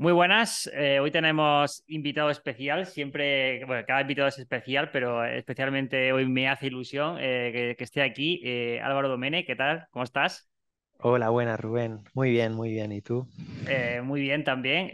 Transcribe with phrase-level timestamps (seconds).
[0.00, 6.12] Muy buenas, eh, hoy tenemos invitado especial, siempre, bueno, cada invitado es especial, pero especialmente
[6.12, 8.40] hoy me hace ilusión eh, que, esté aquí.
[8.44, 9.88] Eh, Álvaro Domene, ¿qué tal?
[9.90, 10.48] ¿Cómo estás?
[11.00, 12.04] Hola, buenas, Rubén.
[12.14, 12.92] Muy bien, muy bien.
[12.92, 13.26] ¿Y tú?
[14.04, 14.88] muy bien también.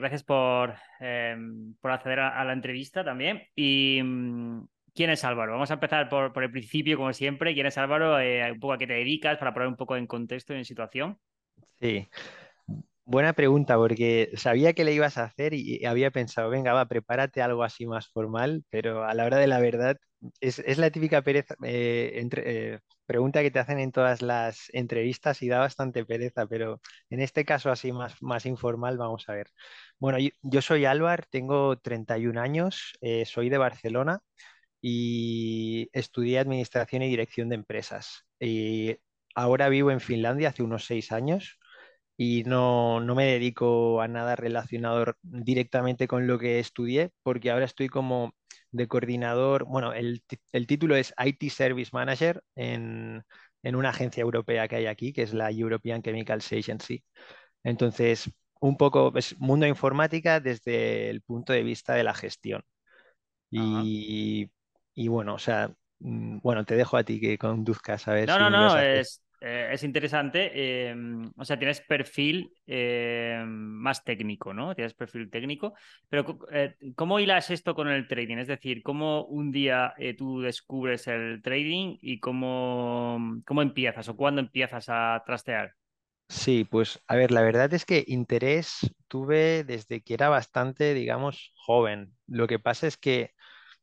[0.00, 3.44] gracias por, em, por acceder a, la entrevista también.
[3.54, 5.52] ¿Y mm, quién es Álvaro?
[5.52, 7.54] Vamos a empezar por, por el principio, como siempre.
[7.54, 8.16] ¿Quién es Álvaro?
[8.16, 11.16] un poco a qué te dedicas para poner un poco en contexto y en situación.
[11.80, 12.08] Sí,
[13.10, 17.40] Buena pregunta, porque sabía que le ibas a hacer y había pensado, venga, va, prepárate
[17.40, 19.96] algo así más formal, pero a la hora de la verdad
[20.40, 25.48] es, la típica pereza, eh, eh, pregunta que te hacen en todas las entrevistas y
[25.48, 29.48] da bastante pereza, pero en este caso así más, más informal, vamos a ver.
[29.98, 34.20] Bueno, yo, soy Álvar, tengo 31 años, eh, soy de Barcelona
[34.82, 38.26] y estudié Administración y Dirección de Empresas.
[38.40, 38.98] Y
[39.34, 41.57] ahora vivo en Finlandia hace unos seis años
[42.20, 47.88] y no, me dedico a nada relacionado directamente con lo que estudié, porque ahora estoy
[47.88, 48.34] como
[48.72, 50.20] de coordinador, bueno, el,
[50.66, 53.24] título es IT Service Manager en,
[53.62, 57.04] una agencia europea que hay aquí, que es la European Chemicals Agency.
[57.62, 58.28] Entonces,
[58.60, 62.64] un poco es mundo informática desde el punto de vista de la gestión.
[63.48, 64.50] Y,
[65.06, 68.26] bueno, o sea, mm, bueno, te dejo a ti que conduzcas a ver.
[68.26, 70.88] No, no, no, es, eh, es interesante.
[70.90, 74.74] Em, o sea, tienes perfil em, más técnico, ¿no?
[74.74, 75.74] Tienes perfil técnico.
[76.08, 78.38] Pero, eh, ¿cómo hilas esto con el trading?
[78.38, 84.16] Es decir, ¿cómo un día eh, tú descubres el trading y cómo, cómo empiezas o
[84.16, 85.74] cuándo empiezas a trastear?
[86.28, 88.78] Sí, pues a ver, la verdad es que interés
[89.08, 92.14] tuve desde que era bastante, digamos, joven.
[92.26, 93.32] Lo que pasa es que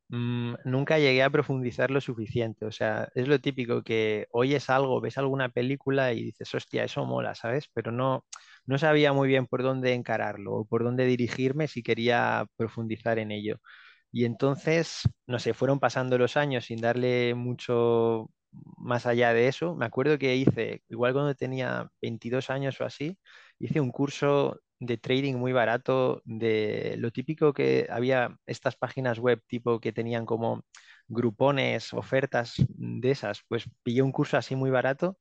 [0.09, 2.65] Mm, nunca llegué a profundizar lo suficiente.
[2.65, 7.05] O sea, es lo típico que oyes algo, ves alguna película y dices, hostia, eso
[7.05, 7.67] mola, ¿sabes?
[7.73, 8.25] Pero no,
[8.65, 13.31] no sabía muy bien por dónde encararlo o por dónde dirigirme si quería profundizar en
[13.31, 13.57] ello.
[14.11, 18.29] Y entonces, no sé, fueron pasando los años sin darle mucho
[18.77, 19.75] más allá de eso.
[19.75, 23.17] Me acuerdo que hice, igual cuando tenía 22 años o así,
[23.59, 29.41] hice un curso de trading muy barato, de lo típico que había estas páginas web
[29.47, 30.63] tipo que tenían como
[31.07, 35.17] grupones, ofertas de esas, pues pillé un curso así muy barato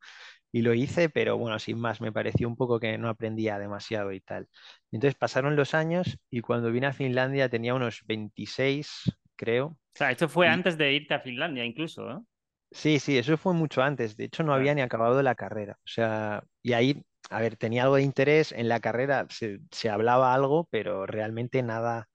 [0.53, 4.13] y lo hice, pero bueno, sin más, me pareció un poco que no aprendía demasiado
[4.13, 4.49] y tal.
[4.93, 9.67] Entonces pasaron los años y cuando vine a Finlandia tenía unos 26, creo.
[9.67, 12.27] O sea, esto fue antes de irte a Finlandia incluso, ¿no?
[12.71, 14.17] Sí, sí, eso fue mucho antes.
[14.17, 15.79] De hecho, no había ni acabado la carrera.
[15.85, 20.35] O sea, y ahí a ver, tenía algo de interés en la carrera, se, hablaba
[20.35, 22.09] algo, pero realmente nada,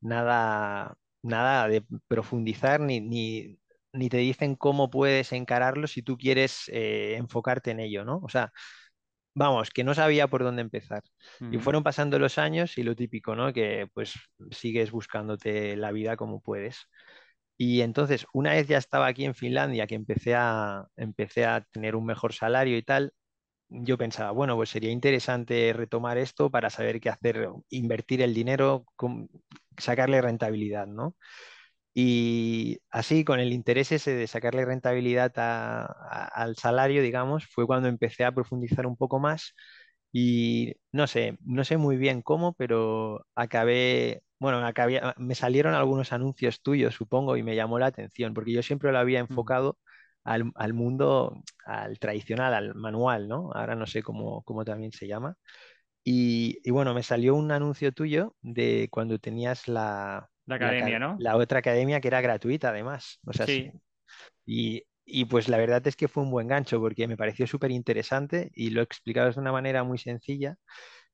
[0.00, 7.16] nada, nada de profundizar ni, ni, te dicen cómo puedes encararlo si tú quieres eh,
[7.16, 8.20] enfocarte en ello, ¿no?
[8.22, 8.52] O sea,
[9.34, 11.02] vamos, que no sabía por dónde empezar.
[11.50, 13.52] Y fueron pasando los años y lo típico, ¿no?
[13.52, 14.14] Que pues
[14.50, 16.88] sigues buscándote la vida como puedes.
[17.56, 21.96] Y entonces, una vez ya estaba aquí en Finlandia, que empecé a, empecé a tener
[21.96, 23.12] un mejor salario y tal,
[23.68, 28.86] yo pensaba, bueno, pues sería interesante retomar esto para saber qué hacer, invertir el dinero,
[29.78, 31.16] sacarle rentabilidad, ¿no?
[31.94, 38.24] Y así, con el interés ese de sacarle rentabilidad al salario, digamos, fue cuando empecé
[38.24, 39.54] a profundizar un poco más
[40.12, 46.12] y no sé, no sé muy bien cómo, pero acabé, bueno, acabé, me salieron algunos
[46.12, 49.78] anuncios tuyos, supongo, y me llamó la atención, porque yo siempre lo había enfocado
[50.24, 53.50] al, mundo, al tradicional, al manual, ¿no?
[53.52, 55.36] Ahora no sé cómo, cómo también se llama.
[56.02, 61.16] Y, bueno, me salió un anuncio tuyo de cuando tenías la, la academia, ¿no?
[61.18, 63.20] La otra academia que era gratuita, además.
[63.24, 63.70] O sea, sí.
[64.44, 67.70] Y, y, pues la verdad es que fue un buen gancho porque me pareció súper
[67.70, 70.56] interesante y lo explicado de una manera muy sencilla.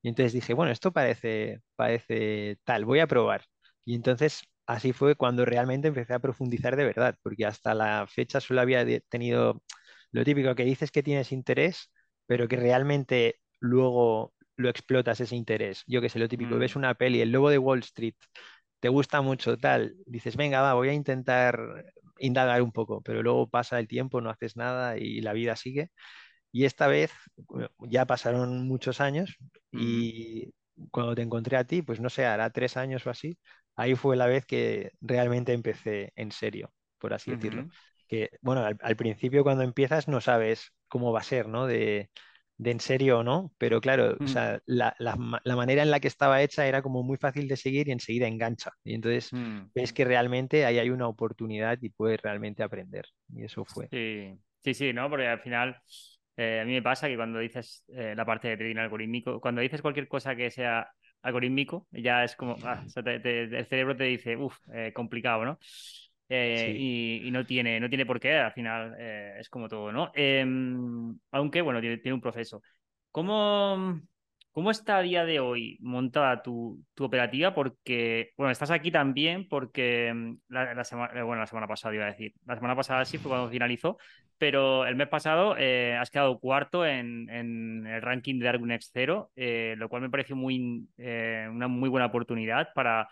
[0.02, 3.44] Y entonces dije, bueno, esto parece, parece tal, voy a probar.
[3.84, 8.40] Y entonces así fue cuando realmente empecé a profundizar de verdad, porque hasta la fecha
[8.40, 9.62] solo había tenido
[10.12, 11.90] lo típico que dices que tienes interés,
[12.26, 15.82] pero que realmente luego lo explotas ese interés.
[15.86, 16.78] Yo que sé, lo típico, ves mm.
[16.78, 18.14] una peli, El Lobo de Wall Street,
[18.80, 21.84] te gusta mucho tal, dices, venga, va, voy a intentar
[22.18, 25.90] indagar un poco, pero luego pasa el tiempo, no haces nada y la vida sigue.
[26.52, 27.12] Y esta vez
[27.80, 29.36] ya pasaron muchos años
[29.72, 30.52] y
[30.90, 33.38] cuando te encontré a ti, pues no sé, hará tres años o así,
[33.80, 37.66] ahí fue la vez que realmente empecé en serio, por así decirlo.
[38.06, 41.66] Que, bueno, al, principio cuando empiezas no sabes cómo va a ser, ¿no?
[41.66, 42.10] De,
[42.62, 44.28] en serio o no, pero claro, o mm.
[44.28, 44.94] sea, la,
[45.56, 48.72] manera en la que estaba hecha era como muy fácil de seguir y enseguida engancha.
[48.84, 49.70] Y entonces mm.
[49.74, 53.06] ves que realmente ahí hay una oportunidad y puedes realmente aprender.
[53.32, 53.88] Y eso fue.
[53.90, 55.08] Sí, sí, sí, ¿no?
[55.08, 55.80] Porque al final
[56.36, 59.62] eh, a mí me pasa que cuando dices eh, la parte de trading algorítmico, cuando
[59.62, 60.90] dices cualquier cosa que sea
[61.22, 64.58] algorítmico, ya es como, ah, el cerebro te dice, uff,
[64.94, 65.58] complicado, ¿no?
[66.28, 70.12] y, no, tiene, no tiene por qué, al final es como todo, ¿no?
[70.14, 72.62] Em, aunque, bueno, tiene, tiene un proceso.
[73.10, 74.00] ¿Cómo,
[74.52, 77.54] ¿Cómo está a día de hoy montada tu, operativa?
[77.54, 82.04] Porque, bueno, estás aquí también porque mm, la, semana, eh, bueno, la semana pasada iba
[82.04, 83.96] a decir, la semana pasada sí fue cuando finalizó,
[84.38, 87.28] pero el mes pasado eh, has quedado cuarto en,
[87.86, 92.06] el ranking de Darwin X 0, eh, lo cual me pareció muy, una muy buena
[92.06, 93.08] oportunidad para,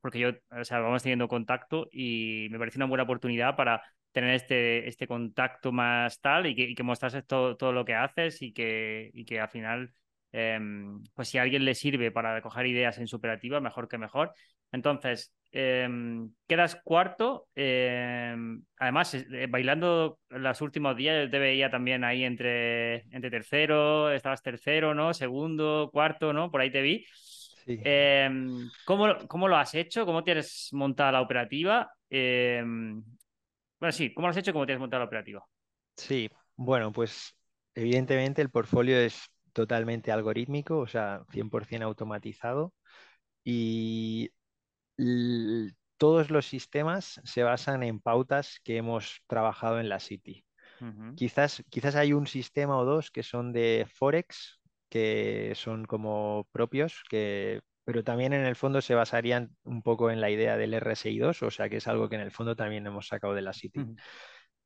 [0.00, 3.82] porque yo, o sea, vamos teniendo contacto y me parece una buena oportunidad para
[4.12, 7.94] tener este, este contacto más tal y que, y que mostrases todo, todo lo que
[7.94, 9.92] haces y que, y que al final
[10.32, 13.98] Em, pues si a alguien le sirve para coger ideas en su operativa, mejor que
[13.98, 14.32] mejor.
[14.72, 17.48] Entonces, em, quedas cuarto.
[17.54, 24.42] Em, además, eh, bailando los últimos días, te veía también ahí entre, entre tercero, estabas
[24.42, 25.12] tercero, ¿no?
[25.12, 26.50] Segundo, cuarto, ¿no?
[26.50, 27.04] Por ahí te vi.
[28.84, 30.04] ¿cómo, ¿cómo, lo has hecho?
[30.04, 31.90] ¿Cómo tienes montada la operativa?
[32.10, 33.02] bueno,
[33.92, 34.52] sí, ¿cómo lo has hecho?
[34.52, 35.44] ¿Cómo tienes montada la operativa?
[35.96, 37.34] Sí, bueno, pues
[37.74, 42.74] evidentemente el portfolio es totalmente algorítmico, o sea, 100% automatizado.
[43.44, 44.30] Y
[45.96, 50.44] todos los sistemas se basan en pautas que hemos trabajado en la City.
[51.16, 57.02] quizás, quizás hay un sistema o dos que son de Forex, que son como propios,
[57.08, 61.42] que, pero también en el fondo se basarían un poco en la idea del RSI2,
[61.42, 63.80] o sea que es algo que en el fondo también hemos sacado de la City.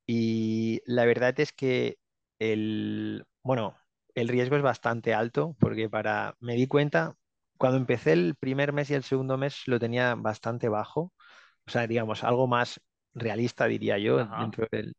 [0.06, 1.98] Y la verdad es que
[2.38, 3.76] el, bueno,
[4.14, 7.16] el riesgo es bastante alto porque para, me di cuenta,
[7.58, 11.12] cuando empecé el primer mes y el segundo mes lo tenía bastante bajo,
[11.66, 12.80] o sea, digamos, algo más
[13.14, 14.96] realista, diría yo, dentro del,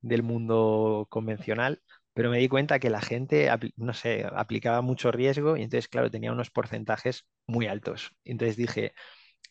[0.00, 1.82] del, mundo convencional,
[2.14, 6.10] pero me di cuenta que la gente, no sé, aplicaba mucho riesgo y entonces, claro,
[6.10, 8.12] tenía unos porcentajes muy altos.
[8.24, 8.94] Entonces dije,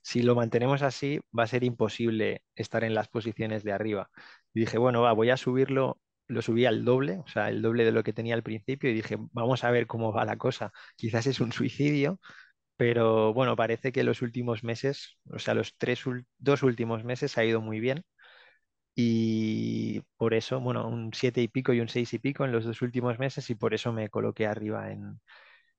[0.02, 4.10] si lo mantenemos así, va a ser imposible estar en las posiciones de arriba.
[4.54, 7.86] Y dije, bueno, va, voy a subirlo lo subí al doble, o sea, el doble
[7.86, 10.72] de lo que tenía al principio y dije, vamos a ver cómo va la cosa.
[10.96, 12.20] Quizás es un suicidio,
[12.78, 16.04] pero bueno, parece que los últimos meses, o sea, los tres,
[16.38, 18.04] dos últimos meses ha ido muy bien.
[18.96, 22.66] Y por eso, bueno, un siete y pico y un seis y pico en los
[22.66, 25.20] dos últimos meses y por eso me coloqué arriba en,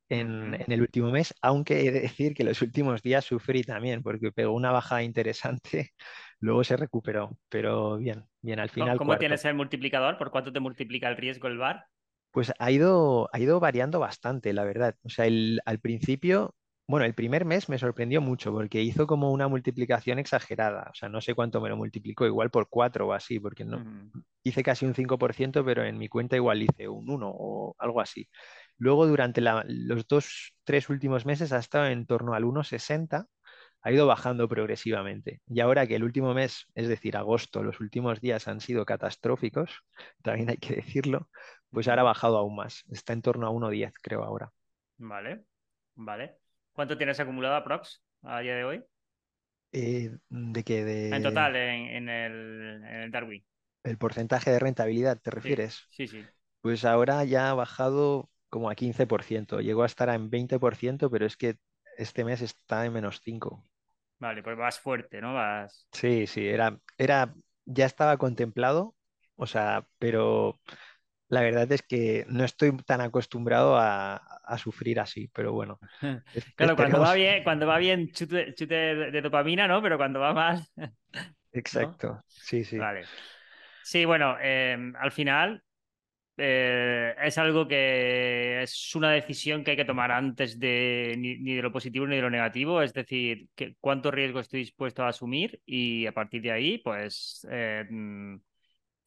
[0.09, 4.33] en, el último mes, aunque he de decir que los últimos días sufrí también porque
[4.33, 5.93] pegó una bajada interesante,
[6.41, 8.99] luego se recuperó, pero bien, bien, al final.
[8.99, 10.19] ¿Cómo tienes el multiplicador?
[10.19, 11.87] ¿Por cuánto te multiplica el riesgo el VAR?
[12.31, 14.95] Pues ha ido, ha ido variando bastante, la verdad.
[15.03, 16.55] O sea, el, al principio,
[16.87, 20.89] bueno, el primer mes me sorprendió mucho porque hizo como una multiplicación exagerada.
[20.91, 23.83] O sea, no sé cuánto me lo multiplicó, igual por cuatro o así, porque no
[24.43, 28.29] hice casi un 5%, pero en mi cuenta igual hice un 1 o algo así.
[28.79, 33.27] Luego, durante los dos, tres últimos meses ha estado en torno al 1,60,
[33.89, 35.41] ha ido bajando progresivamente.
[35.47, 39.83] Y ahora que el último mes, es decir, agosto, los últimos días han sido catastróficos,
[40.23, 41.31] también hay que decirlo,
[41.71, 42.85] pues ahora ha bajado aún más.
[42.91, 44.53] Está en torno a 1,10, creo, ahora.
[44.99, 45.45] Vale,
[45.95, 46.37] vale.
[46.73, 48.85] ¿Cuánto tienes acumulado aprox a día de hoy?
[49.73, 50.85] Eh, ¿De qué?
[50.85, 51.09] De...
[51.09, 53.43] En total, en, el, Darwin.
[53.85, 55.87] ¿El porcentaje de rentabilidad te refieres?
[55.91, 56.27] sí, sí.
[56.61, 59.63] Pues ahora ya ha bajado como a 15%.
[59.63, 61.57] Llegó a estar en 20%, pero es que
[61.97, 63.65] este mes está en menos 5.
[64.19, 65.35] Vale, pues vas fuerte, ¿no?
[65.35, 65.87] Vas...
[65.93, 67.35] Sí, sí, era, era,
[67.65, 68.95] ya estaba contemplado,
[69.37, 70.61] o sea, pero
[71.29, 74.21] la verdad es que no estoy tan acostumbrado a,
[74.59, 75.79] sufrir así, pero bueno.
[76.57, 79.83] claro, cuando va bien, cuando va bien chute, de, dopamina, ¿no?
[79.83, 80.73] Pero cuando va más.
[81.53, 82.79] Exacto, sí, sí.
[82.79, 83.05] Vale.
[83.83, 85.63] Sí, bueno, em, al final
[86.39, 91.63] eh, es algo que es una decisión que hay que tomar antes de ni, de
[91.63, 95.61] lo positivo ni de lo negativo, es decir, que, cuánto riesgo estoy dispuesto a asumir
[95.67, 98.37] y a partir de ahí, pues eh, mm,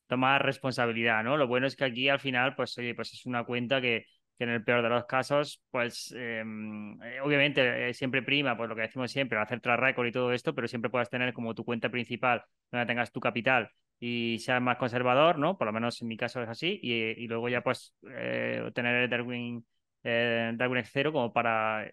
[0.07, 1.37] tomar responsabilidad, ¿no?
[1.37, 4.05] Lo bueno es que aquí al final, pues oye, pues es una cuenta que,
[4.37, 8.75] que en el peor de los casos, pues eh, mm, obviamente siempre prima, pues lo
[8.75, 11.63] que decimos siempre, hacer track record y todo esto, pero siempre puedas tener como tu
[11.65, 13.71] cuenta principal donde tengas tu capital
[14.01, 15.57] y sea más conservador, ¿no?
[15.57, 19.09] Por lo menos en mi caso es así, y, luego ya pues eh, tener el
[19.09, 19.63] Darwin,
[20.03, 21.89] eh, Darwin X0 como para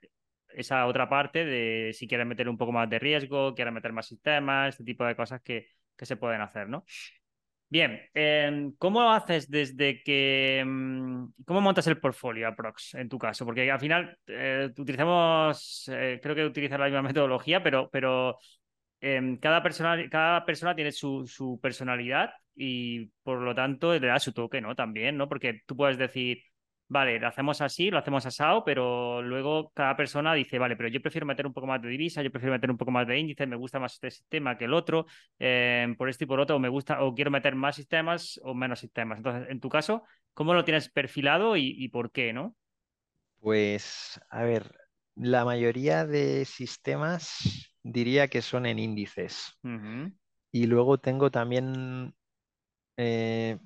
[0.49, 4.07] esa otra parte de si quieres meter un poco más de riesgo, quieres meter más
[4.07, 6.85] sistemas, este tipo de cosas que, que se pueden hacer, ¿no?
[7.71, 10.65] Bien, em, ¿cómo haces desde que...
[10.67, 13.45] Mm, ¿Cómo montas el portfolio aprox en tu caso?
[13.45, 18.38] Porque al final eh, utilizamos, eh, creo que utilizas la misma metodología, pero, pero
[19.00, 24.33] Em, cada, persona, cada persona tiene su, personalidad y por lo tanto le da su
[24.33, 24.75] toque, ¿no?
[24.75, 25.28] También, ¿no?
[25.28, 26.43] Porque tú puedes decir,
[26.88, 31.00] vale, lo hacemos así, lo hacemos asado, pero luego cada persona dice, vale, pero yo
[31.00, 33.47] prefiero meter un poco más de divisa, yo prefiero meter un poco más de índice,
[33.47, 35.07] me gusta más este sistema que el otro,
[35.38, 38.55] eh, por esto y por otro, o me gusta, o quiero meter más sistemas o
[38.55, 39.19] menos sistemas.
[39.19, 40.02] Entonces, en tu caso,
[40.35, 42.57] ¿cómo lo tienes perfilado y, y por qué, no?
[43.38, 44.75] Pues, a ver,
[45.14, 49.52] la mayoría de sistemas diría que son en índices.
[50.52, 52.14] Y luego tengo también,
[52.99, 53.59] eh,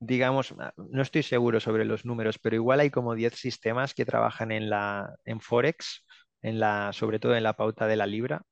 [0.00, 4.04] digamos, ah, no estoy seguro sobre los números, pero igual hay como 10 sistemas que
[4.04, 6.04] trabajan en la, en Forex,
[6.42, 8.42] en la, sobre todo en la pauta de la libra.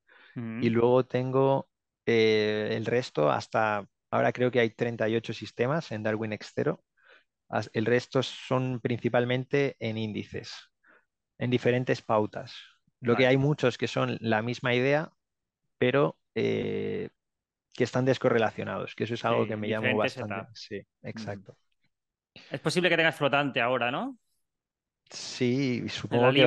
[0.59, 1.71] Y luego tengo
[2.07, 6.83] eh, el resto hasta, ahora creo que hay 38 sistemas en Darwin X0.
[7.51, 10.53] As- El resto son principalmente en índices,
[11.39, 12.55] en diferentes pautas.
[13.01, 15.13] Lo que hay muchos que son la misma idea,
[15.79, 17.11] pero eh,
[17.75, 20.49] que están descorrelacionados, que eso es algo que me llamó bastante.
[20.55, 21.57] Sí, exacto.
[22.49, 24.17] Es posible que tengas flotante ahora, ¿no?
[25.11, 26.45] Sí, la supongo que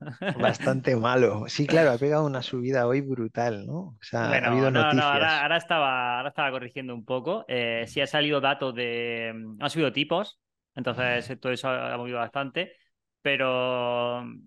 [0.34, 1.44] bastante malo.
[1.48, 3.78] Sí, claro, ha pegado una subida hoy brutal, ¿no?
[3.80, 5.42] O sea, ha habido no, no, ahora, noticias.
[5.42, 7.44] ahora estaba, ahora estaba corrigiendo un poco.
[7.48, 9.32] Eh, sí ha salido datos de...
[9.34, 10.40] mm, Han subido tipos,
[10.74, 12.76] entonces todo eso ha movido bastante,
[13.22, 14.46] pero mm,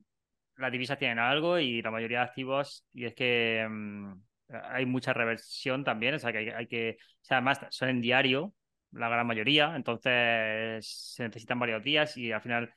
[0.57, 4.13] las divisas tienen algo y la mayoría de activos, y es que mm,
[4.49, 6.97] hay mucha reversión también, o sea que hay, hay que...
[6.99, 8.53] O sea, además son en diario,
[8.91, 12.73] la gran mayoría, entonces se necesitan varios días y al final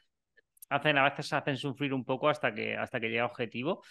[0.69, 3.83] hacen, a veces hacen sufrir un poco hasta que, hasta que llega objetivo.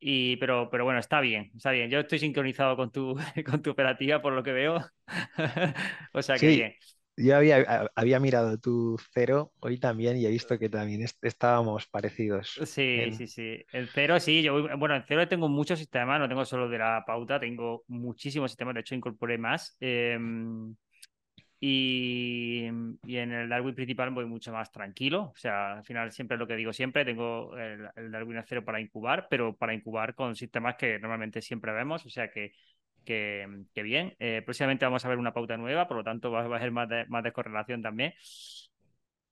[0.00, 1.90] Y, pero, pero bueno, está bien, está bien.
[1.90, 4.80] Yo estoy sincronizado con tu, con tu operativa por lo que veo.
[6.12, 6.74] O sea que Sí, bien.
[7.16, 11.22] Yo había, a- había mirado tu cero hoy también y he visto que también est-
[11.24, 12.64] estábamos parecidos.
[12.66, 13.12] Sí, En...
[13.12, 13.64] sí, sí.
[13.72, 16.78] El cero sí, yo voy- bueno, en cero tengo muchos sistemas, no tengo solo de
[16.78, 19.76] la pauta, tengo muchísimos sistemas, de hecho incorporé más.
[19.80, 20.76] Em,
[21.60, 22.66] y,
[23.04, 25.32] y en el Darwin principal voy mucho más tranquilo.
[25.34, 28.64] O sea, al final siempre es lo que digo siempre, tengo el, el Darwin cero
[28.64, 32.06] para incubar, pero para incubar con sistemas que normalmente siempre vemos.
[32.06, 32.52] O sea que,
[33.04, 34.14] que, que bien.
[34.18, 36.72] Eh, próximamente vamos a ver una pauta nueva, por lo tanto va, va a ser
[36.72, 38.14] más de, más de correlación también.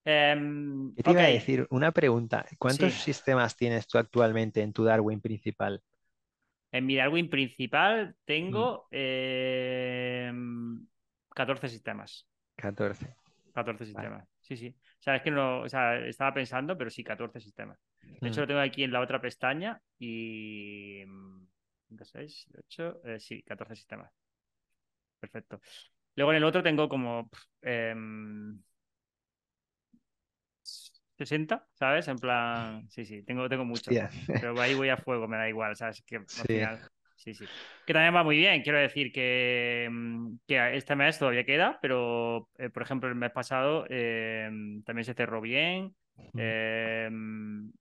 [0.05, 1.67] Em, ¿Qué te ok, iba a decir?
[1.71, 2.47] Una pregunta.
[2.59, 3.02] ¿Cuántos sí.
[3.02, 5.83] sistemas tienes tú actualmente en tu Darwin principal?
[6.73, 8.17] En mi Darwin principal
[8.49, 10.87] Mm, tengo em,
[11.35, 12.26] 14 sistemas.
[12.57, 13.14] 14.
[13.52, 14.14] 14 Vale.
[14.14, 14.26] sistemas.
[14.41, 14.69] Sí, sí.
[14.69, 17.79] O sea, es que no, o sea, estaba pensando, pero sí, 14 sistemas.
[18.23, 21.05] De hecho, Mm, lo tengo aquí en la otra pestaña y...
[21.95, 24.13] mm, 5, 6, 8, eh, sí, 14 sistemas.
[25.21, 25.61] Perfecto.
[26.17, 28.63] Luego en el otro tengo como pf, em,
[31.19, 32.09] 60, ¿sabes?
[32.09, 33.97] En plan, sí, sí, tengo, tengo muchos.
[33.97, 34.11] Hostia.
[34.39, 36.03] Pero ahí voy a fuego, me da igual, ¿sabes?
[36.07, 36.49] Que al Sí.
[36.49, 36.85] final,
[37.15, 37.51] sí, sí.
[37.85, 42.49] Que también va muy bien, quiero decir que, mm, que este mes todavía queda, pero
[42.59, 44.51] eh, por ejemplo el mes pasado eh,
[44.85, 45.95] también se cerró bien.
[46.37, 47.11] Eh,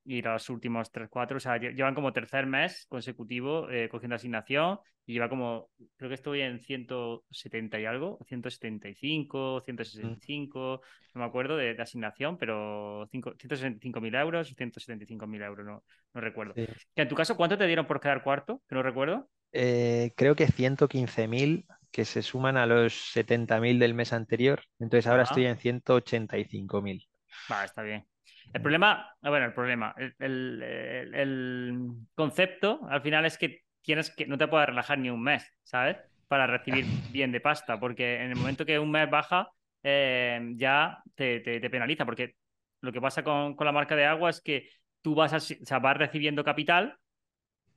[0.06, 4.16] y los últimos 3 4 o sea, lle- llevan como tercer mes consecutivo eh, cogiendo
[4.16, 9.64] asignación y lleva como, creo que estoy en 170 y algo, 175, mm.
[9.64, 10.82] 165,
[11.16, 15.84] no me acuerdo de, de asignación, pero cinco- 165.000 euros, 175.000 euros, no,
[16.14, 16.54] no recuerdo.
[16.56, 16.66] Sí.
[16.96, 18.62] Que en tu caso, ¿cuánto te dieron por quedar cuarto?
[18.68, 19.30] Que no recuerdo.
[19.54, 24.62] Eh, creo que 115.000 que se suman a los 70.000 del mes anterior.
[24.80, 27.08] Entonces ahora estoy en 185.000.
[27.52, 28.06] Va, está bien.
[28.54, 31.80] El problema, ah, bueno, el problema, el, el- el- el
[32.16, 35.98] concepto al final es que tienes que, no te puedes relajar ni un mes, ¿sabes?
[36.28, 39.50] Para recibir bien de pasta, porque en el momento que un mes baja,
[39.84, 42.36] eh, ya te, te- te penaliza, porque
[42.82, 44.70] lo que pasa con, con la marca de agua es que
[45.02, 46.98] tú vas, a- o sea, vas recibiendo capital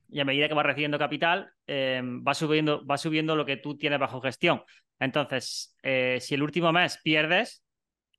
[0.08, 3.76] y a medida que vas recibiendo capital, eh, va, subiendo, va subiendo lo que tú
[3.76, 4.62] tienes bajo gestión.
[4.98, 7.64] Entonces, eh, si el último mes pierdes,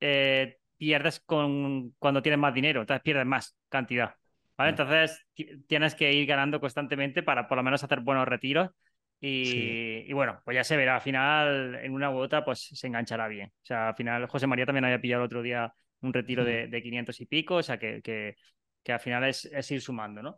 [0.00, 4.14] eh, pierdes con, cuando tienes más dinero, entonces pierdes más cantidad.
[4.56, 4.70] ¿vale?
[4.70, 5.24] Entonces,
[5.66, 8.70] tienes que ir ganando constantemente para por lo menos hacer buenos retiros.
[9.20, 9.28] Sí.
[9.28, 10.96] Y, y bueno, pues ya se verá.
[10.96, 13.48] Al final, en una u otra, pues se enganchará bien.
[13.48, 16.46] O sea, al final, José María también había pillado el otro día un retiro Mm,
[16.46, 18.36] de, de 500 y pico, o sea, que, que,
[18.82, 20.36] que al final es, es ir sumando, ¿no?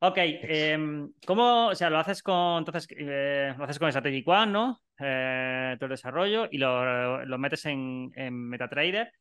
[0.00, 4.52] Ok, eh, ¿cómo, o sea, lo haces con, entonces, eh, lo haces con Strategic One,
[4.52, 4.82] ¿no?
[4.98, 9.12] Eh, todo el desarrollo y lo, lo metes en, en MetaTrader,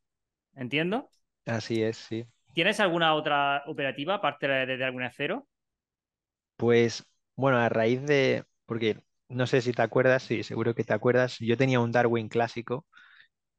[0.56, 1.12] entiendo.
[1.46, 2.28] Así es, sí.
[2.54, 5.48] ¿Tienes alguna otra operativa aparte de, de alguna cero?
[6.58, 7.06] Pues
[7.36, 11.38] bueno, a raíz de, porque no sé si te acuerdas, sí, seguro que te acuerdas,
[11.40, 12.86] yo tenía un Darwin clásico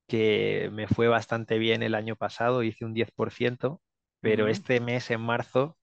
[0.08, 3.82] que me fue bastante bien el año pasado, hice un 10%,
[4.20, 5.78] pero Ujú, este mes, en marzo,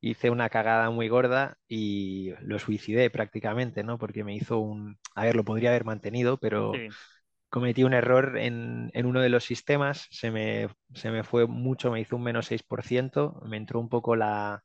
[0.00, 3.98] hice una cagada muy gorda y lo suicidé prácticamente, ¿no?
[3.98, 4.98] Porque me hizo un...
[5.14, 6.96] A ver, lo podría haber mantenido, pero Sí.
[7.48, 12.00] Cometí un error en, uno de los sistemas, se me, se me fue mucho, me
[12.00, 14.64] hizo un menos 6%, me entró un poco la,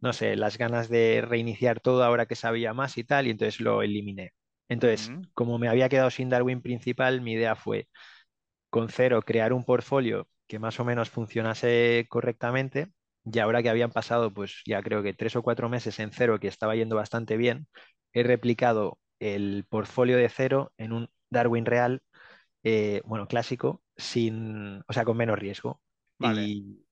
[0.00, 3.60] no sé, las ganas de reiniciar todo ahora que sabía más y tal, y entonces
[3.60, 4.32] lo eliminé.
[4.68, 7.88] Entonces, como me había quedado sin Darwin principal, mi idea fue
[8.70, 12.88] con cero crear un portfolio que más o menos funcionase correctamente.
[13.24, 16.38] Y ahora que habían pasado, pues ya creo que tres o cuatro meses en cero,
[16.38, 17.66] que estaba yendo bastante bien,
[18.12, 22.02] he replicado el portfolio de cero en un Darwin real,
[22.62, 25.80] eh, bueno, clásico, sin, o sea, con menos riesgo.
[26.18, 26.82] Y,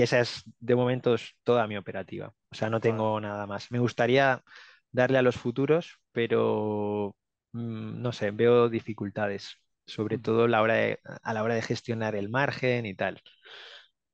[0.00, 2.32] esa es de momento toda mi operativa.
[2.50, 3.70] O sea, no tengo nada más.
[3.70, 4.42] Me gustaría
[4.90, 7.14] darle a los futuros, pero
[7.52, 12.30] mm, no sé, veo dificultades, sobre todo la hora a la hora de gestionar el
[12.30, 13.20] margen y tal.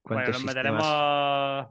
[0.02, 0.84] Bueno, nos, meteremos,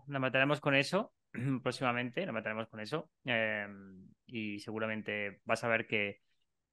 [0.07, 1.13] nos meteremos con eso
[1.63, 6.21] próximamente, nos meteremos con eso em, y seguramente vas a ver que,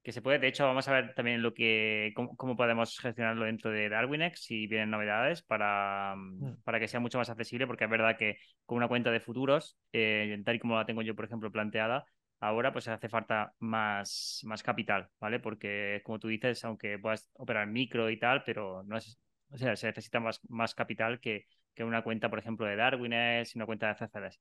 [0.06, 0.38] que, se puede.
[0.38, 4.66] De hecho, vamos a ver también lo que cómo, podemos gestionarlo dentro de DarwinX si
[4.68, 6.62] vienen novedades para, mm.
[6.62, 9.78] para, que sea mucho más accesible, porque es verdad que con una cuenta de futuros,
[9.92, 12.04] eh, tal y como la tengo yo, por ejemplo, planteada,
[12.38, 15.40] ahora pues hace falta más, más capital, ¿vale?
[15.40, 19.18] Porque como tú dices, aunque puedas operar micro y tal, pero no es,
[19.50, 23.12] o sea, se necesita más, más capital que, que una cuenta, por ejemplo, de Darwin
[23.12, 24.40] y una cuenta de CFDs.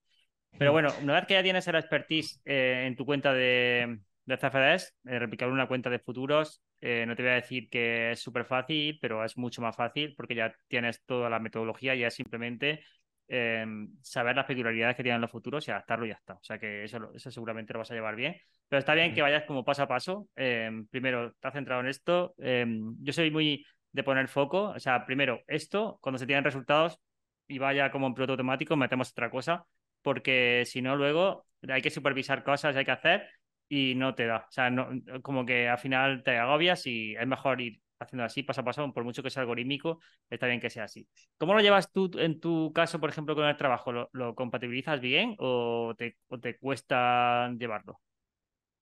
[0.57, 4.37] Pero bueno, una vez que ya tienes el expertise eh, en tu cuenta de, de
[4.37, 8.19] CFDs, eh, replicar una cuenta de futuros, eh, no te voy a decir que es
[8.19, 12.13] súper fácil, pero es mucho más fácil porque ya tienes toda la metodología y es
[12.13, 12.83] simplemente
[13.27, 16.33] Em, saber las peculiaridades que tienen los futuros y adaptarlo y ya está.
[16.35, 18.35] O sea que eso, eso seguramente lo vas a llevar bien.
[18.67, 20.27] Pero está bien que vayas como paso a paso.
[20.35, 22.35] Em, primero, estás centrado en esto.
[22.37, 24.69] Em, yo soy muy de poner foco.
[24.69, 26.99] O sea, primero esto, cuando se tienen resultados
[27.47, 29.65] y vaya como en piloto automático, metemos otra cosa.
[30.01, 33.27] Porque si no, luego hay que supervisar cosas, hay que hacer
[33.67, 34.45] y no te da.
[34.47, 34.89] O sea, no,
[35.21, 38.93] como que al final te agobias y es mejor ir haciendo así, paso a paso,
[38.93, 41.07] por mucho que sea algorítmico, está bien que sea así.
[41.37, 43.91] ¿Cómo lo llevas tú en tu caso, por ejemplo, con el trabajo?
[44.11, 47.99] ¿Lo, compatibilizas bien o te, te, cuesta llevarlo?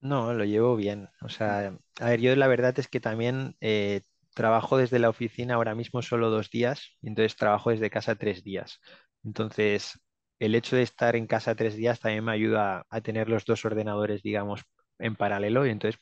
[0.02, 1.10] No, lo llevo bien.
[1.22, 4.02] O sea, a ver, yo la verdad es que también eh,
[4.34, 8.80] trabajo desde la oficina ahora mismo solo dos días, entonces trabajo desde casa tres días.
[9.24, 10.00] Entonces,
[10.40, 13.66] el hecho de estar en casa tres días también me ayuda a tener los dos
[13.66, 14.62] ordenadores, digamos,
[15.00, 16.00] en paralelo y entonces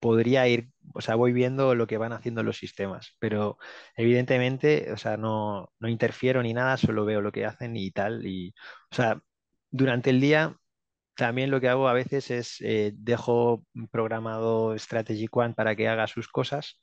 [0.00, 3.58] podría ir, o sea, voy viendo lo que van haciendo los sistemas, pero
[3.96, 8.26] evidentemente, o sea, no, no interfiero ni nada, solo veo lo que hacen y tal.
[8.26, 8.54] Y,
[8.92, 9.20] o sea,
[9.70, 10.56] durante el día
[11.16, 16.06] también lo que hago a veces es eh, dejo programado Strategy Quant para que haga
[16.06, 16.80] sus cosas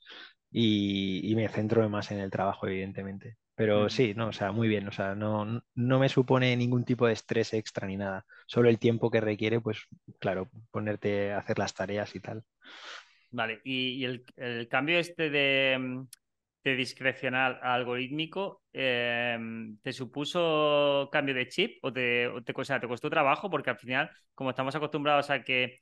[0.56, 3.38] y, me centro más en el trabajo, evidentemente.
[3.56, 7.06] Pero sí, no, o sea, muy bien, o sea, no, no me supone ningún tipo
[7.06, 8.24] de estrés extra ni nada.
[8.46, 9.78] Solo el tiempo que requiere, pues
[10.20, 12.44] claro, ponerte a hacer las tareas y tal.
[13.32, 16.06] Vale, y, el, cambio este de, mm,
[16.62, 23.50] discrecional a algorítmico, em, ¿te supuso cambio de chip o te, te, te costó trabajo?
[23.50, 25.80] Porque al final, como estamos acostumbrados a que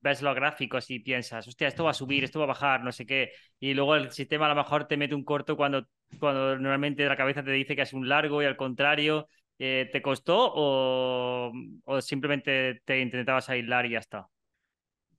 [0.00, 2.92] ves los gráficos y piensas, hostia, esto va a subir, esto va a bajar, no
[2.92, 5.86] sé qué, y luego el sistema a lo mejor te mete un corto cuando,
[6.20, 10.02] cuando normalmente la cabeza te dice que es un largo y al contrario, eh, ¿te
[10.02, 11.52] costó o,
[11.84, 14.28] o simplemente te intentabas aislar y ya está?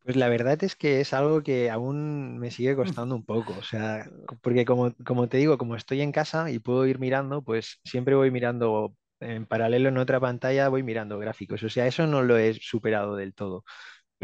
[0.03, 3.63] Pues la verdad es que es algo que aún me sigue costando un poco, o
[3.63, 4.07] sea,
[4.41, 8.13] porque como, como te digo, como estoy en casa y puedo ir mirando, pues siempre
[8.15, 12.37] voy mirando en paralelo en otra pantalla, voy mirando gráficos, o sea, eso no lo
[12.37, 13.63] he superado del todo,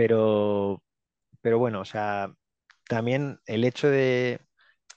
[0.01, 0.81] pero,
[1.41, 2.33] pero bueno, o sea,
[2.87, 4.39] también el hecho de,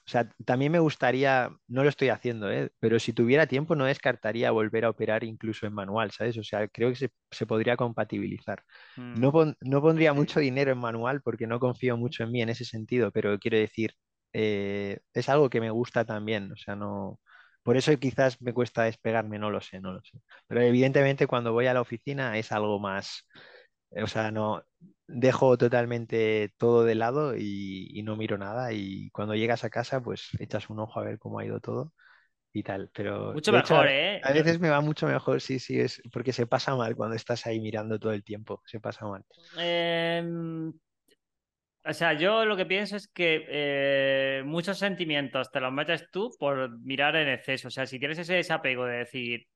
[0.07, 2.71] o sea, también me gustaría, no lo estoy haciendo, ¿eh?
[2.81, 6.39] pero si tuviera tiempo no descartaría volver a operar incluso en manual, ¿sabes?
[6.39, 8.65] O sea, creo que se, podría compatibilizar.
[8.97, 9.57] No, mm.
[9.61, 13.13] no, pondría mucho dinero en manual porque no confío mucho en mí en ese sentido,
[13.13, 13.93] pero quiero decir,
[14.33, 17.21] eh, es algo que me gusta también, o sea, no...
[17.63, 20.19] Por eso quizás me cuesta despegarme, no lo sé, no lo sé.
[20.47, 23.27] Pero evidentemente cuando voy a la oficina es algo más,
[24.03, 24.63] o sea, no,
[25.07, 30.29] dejo totalmente todo de lado y, no miro nada y cuando llegas a casa pues
[30.39, 31.93] echas un ojo a ver cómo ha ido todo
[32.53, 34.21] y tal, pero mucho mejor, ¿eh?
[34.23, 37.47] A veces me va mucho mejor, sí, sí, es porque se pasa mal cuando estás
[37.47, 39.25] ahí mirando todo el tiempo, se pasa mal.
[39.59, 40.73] Em,
[41.85, 46.31] o sea, yo lo que pienso es que eh, muchos sentimientos te los metes tú
[46.39, 49.49] por mirar en exceso, o sea, si tienes ese desapego de decir,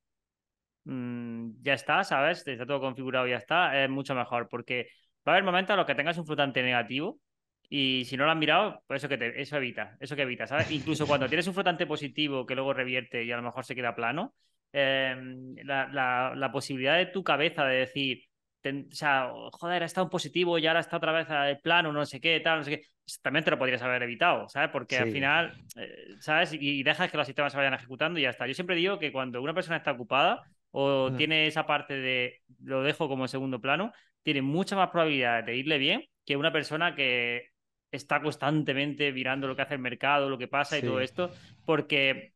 [0.88, 2.46] mm, ya está, ¿sabes?
[2.46, 4.88] Está todo configurado y ya está, es mucho mejor, porque
[5.29, 7.20] Va a haber momentos en los que tengas un flotante negativo
[7.68, 10.46] y si no lo has mirado, pues eso, que te, eso evita, eso que evita,
[10.46, 10.70] ¿sabes?
[10.70, 13.94] Incluso cuando tienes un flotante positivo que luego revierte y a lo mejor se queda
[13.94, 14.35] plano,
[14.72, 18.24] em, la, posibilidad de tu cabeza de decir,
[18.64, 22.07] o sea, joder, ha estado en positivo y ahora está otra vez al plano, no
[22.07, 22.83] sé qué, tal, no sé qué,
[23.20, 24.70] también te lo podrías haber evitado, ¿sabes?
[24.70, 26.55] Porque al final, eh, ¿sabes?
[26.55, 28.46] Y, dejas que los sistemas se vayan ejecutando y ya está.
[28.46, 31.16] Yo siempre digo que cuando una persona está ocupada o mm.
[31.16, 35.78] tiene esa parte de lo dejo como segundo plano, tiene mucha más probabilidad de irle
[35.78, 37.50] bien que una persona que
[37.90, 41.31] está constantemente mirando lo que hace el mercado, lo que pasa y todo esto,
[41.64, 42.35] porque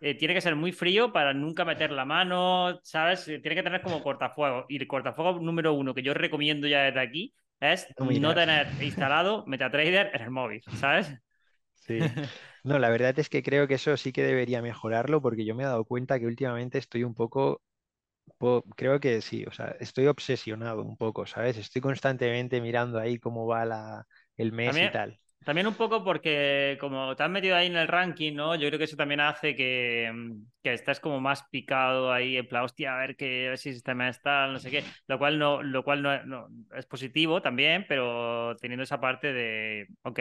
[0.00, 3.28] eh, tiene que ser muy frío para nunca meter la mano, ¿sabes?
[3.28, 4.66] Eh, tiene que tener como cortafuego.
[4.68, 9.44] Y el cortafuego número uno que yo recomiendo ya desde aquí es no tener instalado
[9.46, 11.14] MetaTrader en el móvil, ¿sabes?
[11.74, 11.98] Sí.
[12.64, 15.64] No, la verdad es que creo que eso sí que debería mejorarlo porque yo me
[15.64, 17.60] he dado cuenta que últimamente estoy un poco,
[18.76, 21.56] creo que sí, o sea, estoy obsesionado un poco, ¿sabes?
[21.56, 25.18] Estoy constantemente mirando ahí cómo va la, el mes y tal.
[25.44, 28.54] También un poco porque como te has metido ahí en el ranking, ¿no?
[28.54, 32.48] Yo creo que eso también hace que, mm, que estés como más picado ahí, en
[32.48, 34.82] plan, hostia, a ver qué si el sistema está, no sé qué.
[35.06, 40.20] Lo cual no, lo cual no, es positivo también, pero teniendo esa parte de, ok.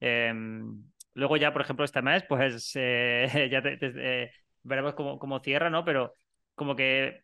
[0.00, 0.82] Em,
[1.14, 4.30] luego ya, por ejemplo, este mes, pues eh, ya eh,
[4.64, 5.84] veremos cómo, cómo cierra, ¿no?
[5.84, 6.14] Pero
[6.56, 7.22] como que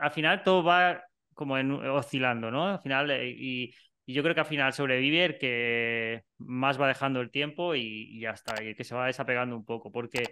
[0.00, 1.02] al final todo va
[1.34, 2.68] como en, oscilando, ¿no?
[2.68, 3.74] Al final, eh,
[4.10, 8.18] y yo creo que al final sobrevive el que más va dejando el tiempo y,
[8.20, 10.24] ya está, y que se va desapegando un poco, porque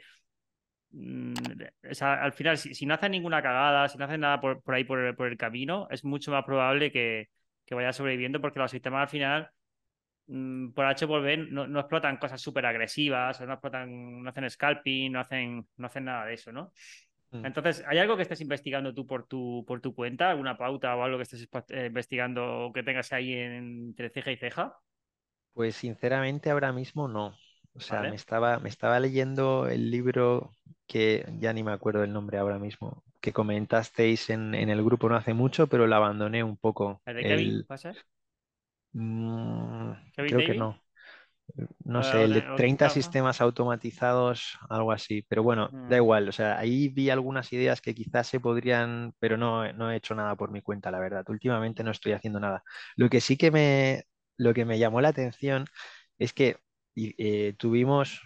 [0.91, 1.35] mm,
[2.01, 5.37] al final, si, no hace ninguna cagada, si no hace nada por, ahí por el,
[5.37, 7.29] camino, es mucho más probable que,
[7.71, 9.51] vaya sobreviviendo porque los sistemas al final,
[10.27, 15.13] mm, por H por B, no, explotan cosas súper agresivas, no explotan, no hacen scalping,
[15.13, 16.73] no hacen, no hacen nada de eso, ¿no?
[17.31, 17.47] Mm.
[17.47, 20.31] Entonces, ¿hay algo que estés investigando tú por tu, por tu cuenta?
[20.31, 24.77] ¿Alguna pauta o algo que estés eh, investigando que tengas ahí entre ceja y ceja?
[25.53, 27.37] Pues sinceramente ahora mismo no.
[27.75, 30.51] O sea, me, estaba, me estaba leyendo el libro
[30.87, 35.17] que ya ni me acuerdo el nombre ahora mismo, que comentasteis en, el grupo no
[35.17, 37.01] hace mucho, pero lo abandoné un poco.
[37.07, 37.67] ¿El de Kevin?
[38.93, 40.81] Mm, creo que no
[41.85, 45.25] no sé, el de 30 sistemas automatizados, algo así.
[45.29, 46.03] Pero bueno, da mm.
[46.03, 46.29] igual.
[46.29, 50.15] O sea, ahí vi algunas ideas que quizás se podrían, pero no, no he hecho
[50.15, 51.25] nada por mi cuenta, la verdad.
[51.29, 52.63] Últimamente no estoy haciendo nada.
[52.97, 54.05] Lo que sí que me,
[54.37, 55.67] lo que me llamó la atención
[56.19, 56.59] es que
[56.97, 58.21] eh, tuvimos,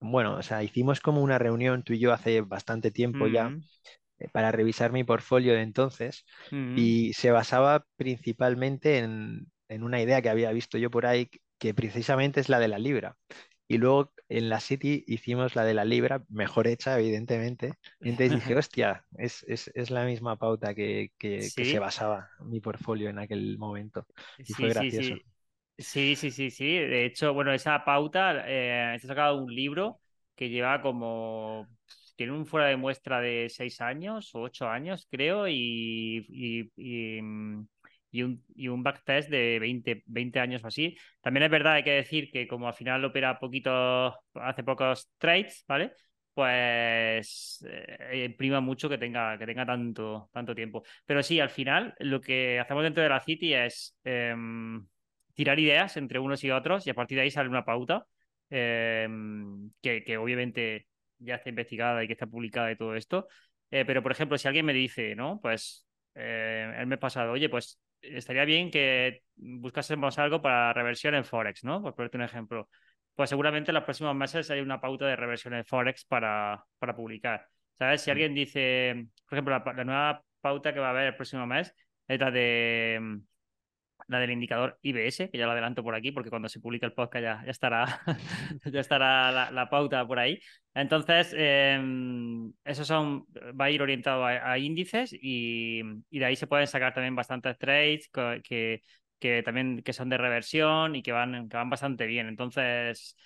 [0.00, 3.64] bueno, o sea, hicimos como una reunión tú y yo hace bastante tiempo ya mm.
[4.18, 6.78] eh, para revisar mi portfolio de entonces mm.
[6.78, 11.74] y se basaba principalmente en, en una idea que había visto yo por ahí que
[11.74, 13.16] precisamente es la de la libra.
[13.66, 17.74] Y luego en la City hicimos la de la libra, mejor hecha, evidentemente.
[18.00, 23.58] Y entonces dije, hostia, es, la misma pauta que, se basaba mi portfolio en aquel
[23.58, 24.06] momento.
[24.38, 25.16] Y fue gracioso.
[25.76, 30.00] Sí, sí, sí, sí, De hecho, bueno, esa pauta, eh, se ha sacado un libro
[30.36, 31.66] que lleva como
[32.16, 36.26] tiene un fuera de muestra de seis años o ocho años, creo, y,
[37.22, 37.66] mm, y
[38.22, 40.96] un, y un backtest de 20, 20 años o así.
[41.20, 45.64] También es verdad, hay que decir que como al final opera poquito, hace pocos trades,
[45.68, 45.92] ¿vale?
[46.32, 50.82] Pues eh, prima mucho que tenga, que tenga tanto, tanto tiempo.
[51.06, 54.84] Pero sí, al final lo que hacemos dentro de la City es em,
[55.34, 58.06] tirar ideas entre unos y otros y a partir de ahí sale una pauta
[58.50, 60.86] em, que, que, obviamente
[61.18, 63.28] ya está investigada y que está publicada y todo esto.
[63.70, 65.40] Eh, pero, por ejemplo, si alguien me dice, ¿no?
[65.40, 71.24] Pues eh, el mes pasado, oye, pues estaría bien que buscásemos algo para reversión en
[71.24, 71.82] Forex, ¿no?
[71.82, 72.68] Por ponerte un ejemplo.
[73.14, 76.96] Pues seguramente en los próximos meses hay una pauta de reversión en Forex para, para
[76.96, 77.48] publicar.
[77.78, 78.02] ¿Sabes?
[78.02, 81.74] Si alguien dice, por ejemplo, la, nueva pauta que va a haber el próximo mes
[82.06, 83.20] es la de
[84.08, 86.92] la del indicador IBS, que ya lo adelanto por aquí, porque cuando se publique el
[86.92, 88.00] podcast ya, estará,
[88.64, 90.40] ya estará la, pauta por ahí.
[90.74, 93.26] Entonces, em, eso son,
[93.58, 98.08] va a ir orientado a, índices y, de ahí se pueden sacar también bastantes trades
[98.10, 98.82] que,
[99.18, 102.28] que, también que son de reversión y que van, que van bastante bien.
[102.28, 103.16] Entonces,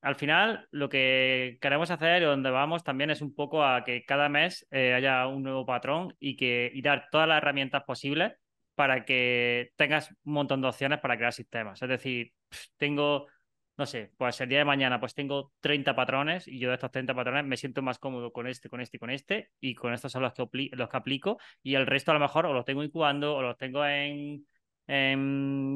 [0.00, 4.04] al final, lo que queremos hacer y donde vamos también es un poco a que
[4.04, 8.32] cada mes eh, haya un nuevo patrón y que y dar todas las herramientas posibles
[8.78, 11.82] para que tengas un montón de opciones para crear sistemas.
[11.82, 12.32] Es decir,
[12.76, 13.26] tengo,
[13.76, 16.92] no sé, pues el día de mañana pues tengo 30 patrones y yo de estos
[16.92, 19.92] 30 patrones me siento más cómodo con este, con este y con este y con
[19.94, 22.64] estos son los que, los que aplico y el resto a lo mejor o los
[22.64, 24.46] tengo incubando o los tengo en,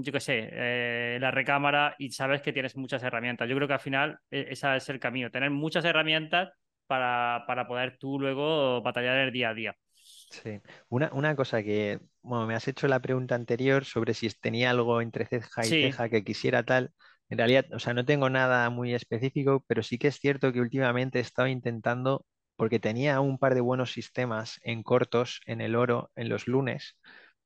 [0.04, 3.48] yo qué sé, eh, la recámara y sabes que tienes muchas herramientas.
[3.48, 6.52] Yo creo que al final e, ese es el camino, tener muchas herramientas
[6.86, 9.76] para, para poder tú luego batallar el día a día.
[10.32, 14.70] Sí, una, una, cosa que, bueno, me has hecho la pregunta anterior sobre si tenía
[14.70, 16.92] algo entre ceja y ceja que quisiera tal.
[17.28, 20.60] En realidad, o sea, no tengo nada muy específico, pero sí que es cierto que
[20.60, 22.24] últimamente he estado intentando,
[22.56, 26.96] porque tenía un par de buenos sistemas en cortos en el oro en los lunes,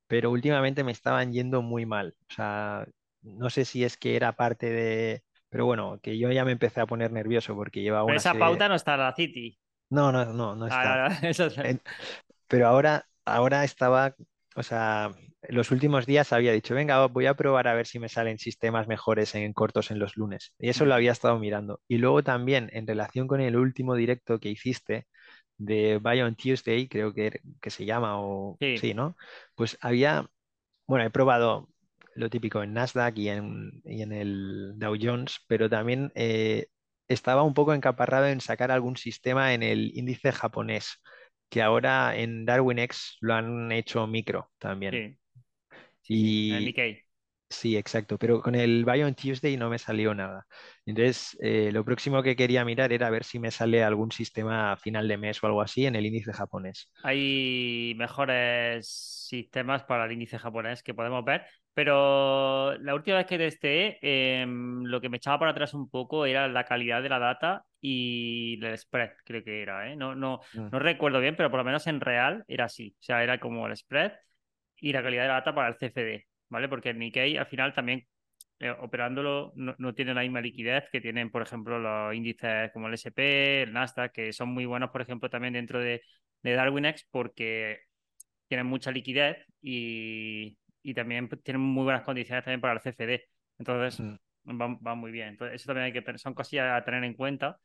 [0.07, 2.15] pero últimamente me estaban yendo muy mal.
[2.29, 2.85] O sea,
[3.21, 5.23] no sé si es que era parte de...
[5.49, 8.31] Pero bueno, que yo ya me empecé a poner nervioso porque llevaba Pero una esa
[8.31, 8.39] serie...
[8.45, 9.57] pauta no está en la City.
[9.89, 11.09] No, no, no, no Ah, está.
[11.09, 11.49] no, no, eso
[12.47, 14.15] Pero ahora, ahora estaba,
[14.55, 15.11] o sea,
[15.49, 18.87] los últimos días había dicho, venga, voy a probar a ver si me salen sistemas
[18.87, 20.53] mejores en cortos en los lunes.
[20.59, 21.81] Y eso lo había estado mirando.
[21.87, 25.07] Y luego también, en relación con el último directo que hiciste
[25.57, 29.15] de Buy on Tuesday, creo que, que se llama, o Sí, sí, ¿no?
[29.55, 30.29] Pues había,
[30.87, 31.69] bueno, he probado
[32.15, 36.67] lo típico en Nasdaq y en, y en el Dow Jones, pero también eh,
[37.07, 41.01] estaba un poco encaparrado en sacar algún sistema en el índice japonés,
[41.49, 45.03] que ahora en DarwinX lo han hecho micro también.
[46.01, 46.77] sí, en Y
[47.49, 50.47] sí, exacto, pero con el Buy on Tuesday no me salió nada.
[50.85, 54.77] Entonces, eh, lo próximo que quería mirar era ver si me sale algún sistema a
[54.77, 56.91] final de mes o algo así en el índice japonés.
[57.01, 61.45] Hay mejores sistemas para el índice japonés que podemos ver,
[61.77, 66.25] pero la última vez que testé, em, lo que me echaba para atrás un poco
[66.25, 69.95] era la calidad de la data y el spread, creo que era, ¿eh?
[69.95, 72.95] No, no, Mm, no recuerdo bien, pero por lo menos en real era así.
[72.99, 74.11] O sea, era como el spread
[74.77, 76.67] y la calidad de la data para el CFD, ¿vale?
[76.67, 78.07] Porque el Nikkei al final también
[78.59, 82.87] eh, operándolo no, no tiene la misma liquidez que tienen, por ejemplo, los índices como
[82.87, 86.01] el SP, el Nasdaq, que son muy buenos, por ejemplo, también dentro de,
[86.41, 87.81] de DarwinX porque
[88.47, 90.57] tienen mucha liquidez y,
[90.89, 93.23] y también pues, tienen muy buenas condiciones también para el CFD.
[93.59, 95.29] Entonces, mm, van muy bien.
[95.29, 97.59] Entonces, eso también hay que son cosillas a tener en cuenta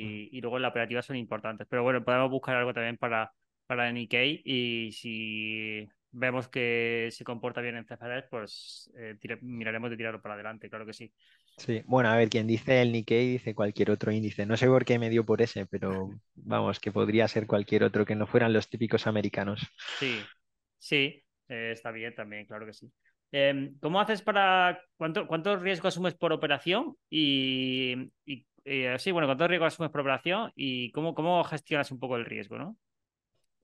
[0.00, 0.12] mm.
[0.12, 1.66] y, y luego en la operativa son importantes.
[1.68, 3.32] Pero bueno, podemos buscar algo también para,
[3.66, 9.38] para el Nikkei y si vemos que se comporta bien en CFD, pues eh, tire-
[9.42, 11.12] miraremos de tirarlo para adelante, claro que sí.
[11.56, 14.46] Sí, bueno, a ver, quien dice el Nikkei dice cualquier otro índice.
[14.46, 18.04] No sé por qué me dio por ese, pero vamos, que podría ser cualquier otro
[18.04, 19.60] que no fueran los típicos americanos.
[19.94, 20.32] Sí,
[20.78, 21.21] sí,
[21.52, 22.90] eh, está bien también, claro que sí.
[23.30, 26.96] Em, ¿cómo haces para cuánto, cuántos riesgos asumes por operación?
[27.10, 30.52] Y, y, eh, sí, bueno, ¿cuántos riesgos asumes por operación?
[30.56, 32.76] Y cómo, cómo gestionas un poco el riesgo, ¿no?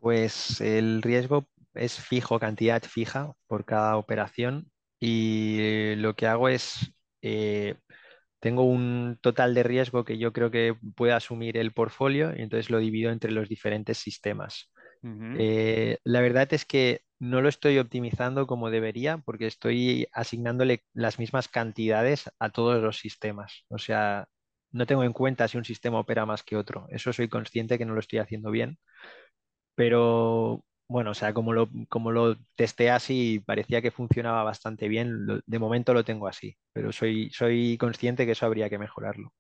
[0.01, 4.71] Pues el riesgo es fijo, cantidad fija por cada operación
[5.01, 7.77] y lo que hago es, eh,
[8.41, 12.71] tengo un total de riesgo que yo creo que puede asumir el portfolio y entonces
[12.71, 14.71] lo divido entre los diferentes sistemas.
[15.03, 21.19] Eh, la verdad es que no lo estoy optimizando como debería porque estoy asignándole las
[21.19, 23.65] mismas cantidades a todos los sistemas.
[23.69, 24.29] O sea,
[24.71, 26.87] no tengo en cuenta si un sistema opera más que otro.
[26.91, 28.79] Eso soy consciente que no lo estoy haciendo bien.
[29.75, 35.43] Pero bueno, o sea, como lo, como lo testé así, parecía que funcionaba bastante bien.
[35.47, 39.33] De momento lo tengo así, pero soy, soy consciente que eso habría que mejorarlo.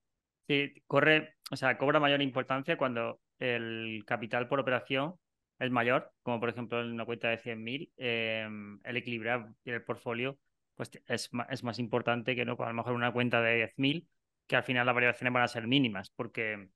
[0.48, 5.14] Sí, corre, o sea, cobra mayor importancia cuando el capital por operación
[5.58, 8.48] es mayor, como por ejemplo en una cuenta de 100.000, eh,
[8.84, 10.38] el equilibrar el portfolio
[10.74, 14.06] pues es, es más importante que no, a lo mejor una cuenta de 10.000,
[14.46, 16.68] que al final las variaciones van a ser mínimas, porque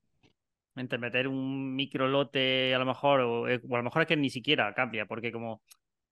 [0.74, 4.08] entre meter un micro lote a lo mejor, o, eh, o a lo mejor es
[4.08, 5.62] que ni siquiera cambia, porque como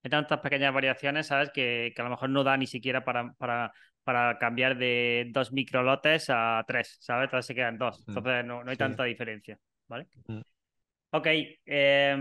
[0.03, 1.51] hay tantas pequeñas variaciones, ¿sabes?
[1.53, 3.71] Que, que a lo mejor no da ni siquiera para, para,
[4.03, 7.25] para cambiar de dos micro lotes a tres, ¿sabes?
[7.25, 7.99] Entonces se quedan dos.
[8.07, 8.79] Mm, Entonces no, no hay Sí.
[8.79, 9.57] tanta diferencia,
[9.87, 10.07] ¿vale?
[10.27, 10.39] Mm.
[11.11, 12.15] Ok, eh,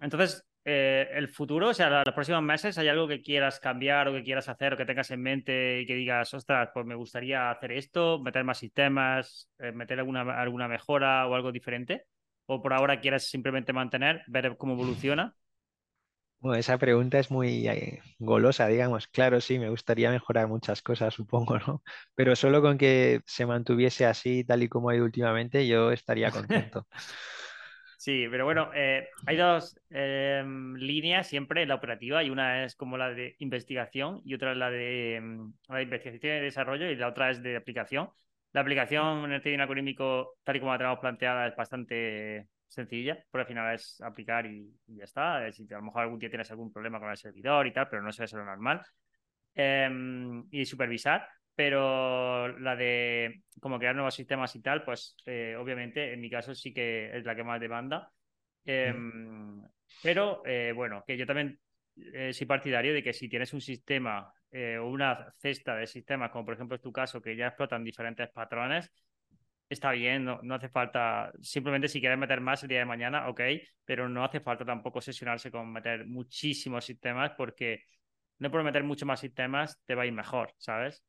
[0.00, 4.12] entonces eh, el futuro, o sea, los próximos meses, ¿hay algo que quieras cambiar o
[4.12, 7.50] que quieras hacer o que tengas en mente y que digas, ostras, pues me gustaría
[7.50, 12.06] hacer esto, meter más sistemas, eh, meter alguna, alguna mejora o algo diferente?
[12.46, 15.34] ¿O por ahora quieres simplemente mantener, ver cómo evoluciona?
[16.38, 19.06] Bueno, esa pregunta es muy eh, golosa, digamos.
[19.08, 21.82] Claro, sí, me gustaría mejorar muchas cosas, supongo, ¿no?
[22.14, 26.30] Pero solo con que se mantuviese así, tal y como ha ido últimamente, yo estaría
[26.30, 26.86] contento.
[28.02, 30.42] Sí, pero bueno, eh, hay dos eh,
[30.76, 34.58] líneas siempre en la operativa y una es como la de investigación y otra es
[34.58, 38.10] la de, mm, la de investigación y desarrollo y la otra es de aplicación.
[38.52, 43.24] La aplicación en el trading algorítmico, tal y como la tenemos planteada, es bastante sencilla,
[43.30, 45.52] porque al final es aplicar y, ya está.
[45.52, 48.02] Si a lo mejor algún día tienes algún problema con el servidor y tal, pero
[48.02, 48.82] no suele ser lo normal.
[49.54, 56.12] Em, y supervisar, pero la de como crear nuevos sistemas y tal, pues eh, obviamente
[56.12, 58.10] en mi caso sí que es la que más demanda.
[58.64, 59.62] Em,
[60.02, 61.58] pero eh, bueno, que yo también
[61.96, 66.44] eh, soy partidario de que si tienes un sistema o una cesta de sistemas, como
[66.44, 68.92] por ejemplo es tu caso, que ya explotan diferentes patrones,
[69.66, 73.30] está bien, no, no hace falta, simplemente si quieres meter más el día de mañana,
[73.30, 73.40] ok,
[73.86, 77.84] pero no hace falta tampoco obsesionarse con meter muchísimos sistemas porque
[78.38, 81.02] no por meter mucho más sistemas te va a ir mejor, ¿sabes?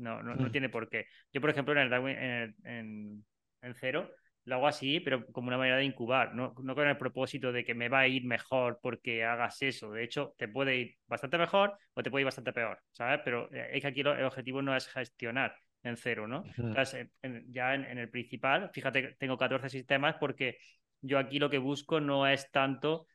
[0.00, 1.06] No, no, no Mm, tiene por qué.
[1.32, 3.24] Yo, por ejemplo, en el Darwin, en, el- en,
[3.62, 4.10] en Cero,
[4.44, 7.64] lo hago así, pero como una manera de incubar, no, no con el propósito de
[7.64, 9.92] que me va a ir mejor porque hagas eso.
[9.92, 13.20] De hecho, te puede ir bastante mejor o te puede ir bastante peor, ¿sabes?
[13.24, 16.44] Pero eh, es que aquí el objetivo no es gestionar en cero, ¿no?
[16.56, 17.08] Entonces,
[17.48, 20.58] ya en, el principal, fíjate que tengo 14 sistemas porque
[21.00, 23.06] yo aquí lo que busco no es tanto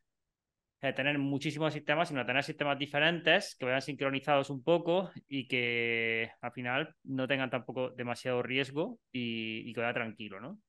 [0.82, 6.32] eh, tener muchísimos sistemas, sino tener sistemas diferentes que vayan sincronizados un poco y que
[6.42, 10.60] al final no tengan tampoco demasiado riesgo y, que vaya tranquilo, ¿no?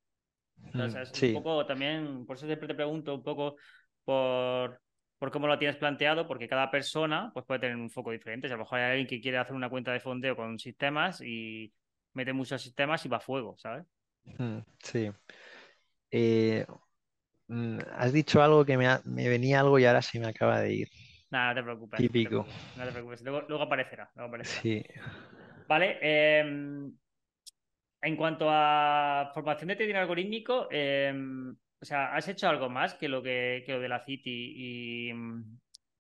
[0.64, 1.28] Entonces, sí.
[1.28, 3.56] un poco también, por eso siempre te pregunto un poco
[4.04, 4.80] por,
[5.18, 8.46] por cómo lo tienes planteado, porque cada persona pues, puede tener un foco diferente.
[8.46, 11.72] a lo mejor hay alguien que quiere hacer una cuenta de fondeo con sistemas y
[12.14, 13.84] mete muchos sistemas y va a fuego, ¿sabes?
[14.82, 15.10] Sí.
[16.10, 16.66] Eh,
[17.48, 20.88] has dicho algo que me, venía algo y ahora sí me acaba de ir.
[21.30, 21.98] Nada, no te preocupes.
[21.98, 22.46] Típico.
[22.76, 23.22] No te preocupes.
[23.22, 24.10] Luego, aparecerá,
[24.44, 24.84] Sí.
[25.68, 25.98] Vale.
[26.00, 26.92] Em,
[28.02, 33.08] en cuanto a formación de trading algorítmico, em, o sea, ¿has hecho algo más que
[33.08, 35.10] lo que, lo de la City y,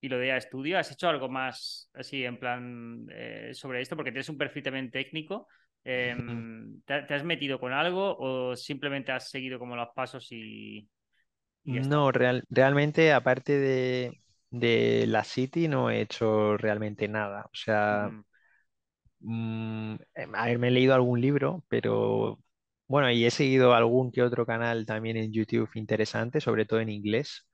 [0.00, 0.78] y lo de Studio?
[0.78, 3.96] ¿Has hecho algo más así en plan eh, sobre esto?
[3.96, 5.48] Porque tienes un perfil también técnico.
[5.84, 10.88] Em, ¿te, has metido con algo o simplemente has seguido como los pasos y...
[11.66, 13.58] no, realmente aparte
[14.50, 17.44] de, la City no he hecho realmente nada.
[17.46, 18.10] O sea,
[19.20, 22.38] mm, em, haberme leído algún libro, pero
[22.88, 26.88] bueno, y he seguido algún que otro canal también en YouTube interesante, sobre todo en
[26.88, 27.48] inglés,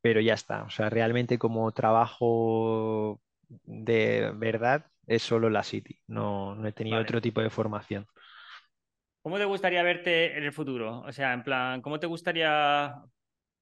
[0.00, 0.62] pero ya está.
[0.62, 3.20] O sea, realmente como trabajo
[3.64, 8.06] de verdad es solo la City, no, no he tenido otro tipo de formación.
[9.26, 11.00] ¿Cómo te gustaría verte en el futuro?
[11.00, 12.94] O sea, en plan, ¿cómo te gustaría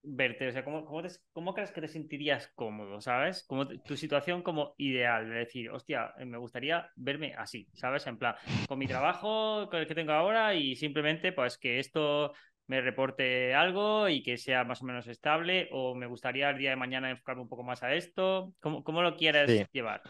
[0.03, 0.49] verte?
[0.49, 0.85] O sea, ¿cómo,
[1.33, 3.45] cómo, crees que te sentirías cómodo, ¿sabes?
[3.47, 8.07] Como tu situación como ideal, de decir, hostia, eh, me gustaría verme así, ¿sabes?
[8.07, 8.35] En plan,
[8.69, 12.35] con mi trabajo, con el que tengo ahora y simplemente, pues, que esto
[12.67, 16.71] me reporte algo y que sea más o menos estable o me gustaría el día
[16.71, 18.53] de mañana enfocarme un poco más a esto.
[18.61, 20.03] ¿Cómo, cómo lo quieres llevar?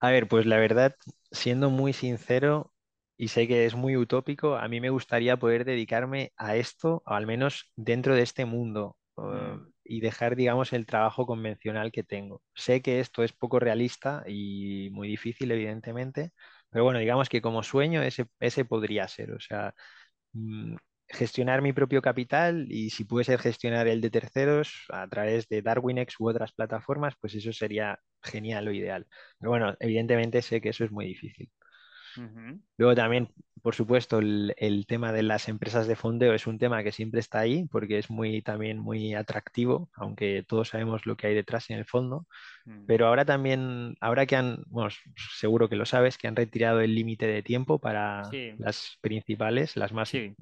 [0.00, 0.96] A ver, pues la verdad,
[1.30, 2.72] siendo muy sincero,
[3.18, 7.12] y sé que es muy utópico, a mí me gustaría poder dedicarme a esto, o
[7.14, 9.72] al menos dentro de este mundo, mm.
[9.84, 12.42] y dejar, digamos, el trabajo convencional que tengo.
[12.54, 16.32] Sé que esto es poco realista y muy difícil, evidentemente,
[16.70, 19.32] pero bueno, digamos que como sueño ese, ese podría ser.
[19.32, 19.74] O sea,
[20.32, 20.76] mm,
[21.08, 25.62] gestionar mi propio capital y si puede ser gestionar el de terceros a través de
[25.62, 29.06] DarwinX u otras plataformas, pues eso sería genial o ideal.
[29.38, 31.50] Pero bueno, evidentemente sé que eso es muy difícil.
[32.76, 33.28] Luego también,
[33.62, 37.40] por supuesto, el, tema de las empresas de fondeo es un tema que siempre está
[37.40, 41.78] ahí porque es muy también muy atractivo, aunque todos sabemos lo que hay detrás en
[41.78, 42.26] el fondo.
[42.64, 42.86] Mm.
[42.86, 44.90] Pero ahora también, ahora que han, bueno,
[45.38, 48.22] seguro que lo sabes, que han retirado el límite de tiempo para
[48.58, 50.34] las principales, las más, sí.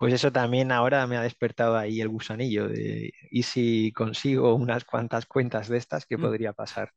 [0.00, 4.86] Pues eso también ahora me ha despertado ahí el gusanillo de, ¿y si consigo unas
[4.86, 6.20] cuantas cuentas de estas, qué mm.
[6.22, 6.90] podría pasar?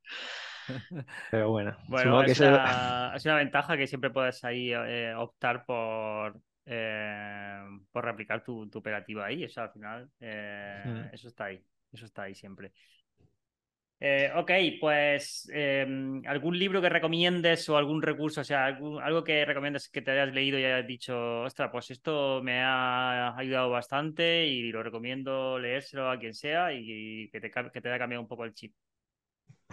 [1.32, 8.06] Pero bueno, bueno es, una, ventaja que siempre puedes ahí eh, optar por, eh, por
[8.06, 9.44] replicar tu, operativa ahí.
[9.44, 11.64] Eso al final, eh, eso está ahí.
[11.92, 12.72] Eso está ahí siempre.
[14.06, 19.46] Eh, ok, pues em, algún libro que recomiendes o algún recurso, o sea, algo que
[19.46, 24.46] recomiendes que te hayas leído y hayas dicho, ostras, pues esto me ha ayudado bastante
[24.46, 28.28] y lo recomiendo leérselo a quien sea y, que, te, que te haya cambiado un
[28.28, 28.74] poco el chip.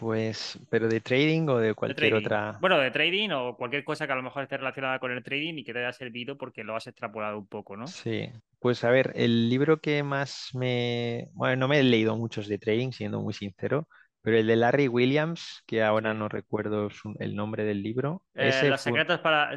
[0.01, 2.59] Pues, pero de trading o de cualquier otra.
[2.59, 5.59] Bueno, de trading o cualquier cosa que a lo mejor esté relacionada con el trading
[5.59, 7.85] y que te haya servido porque lo has extrapolado un poco, ¿no?
[7.85, 11.29] Sí, pues a ver, el libro que más me.
[11.35, 13.89] Bueno, no me he leído muchos de trading, siendo muy sincero,
[14.23, 18.23] pero el de Larry Williams, que ahora no recuerdo el nombre del libro.
[18.35, 19.57] Eh, los secretos para,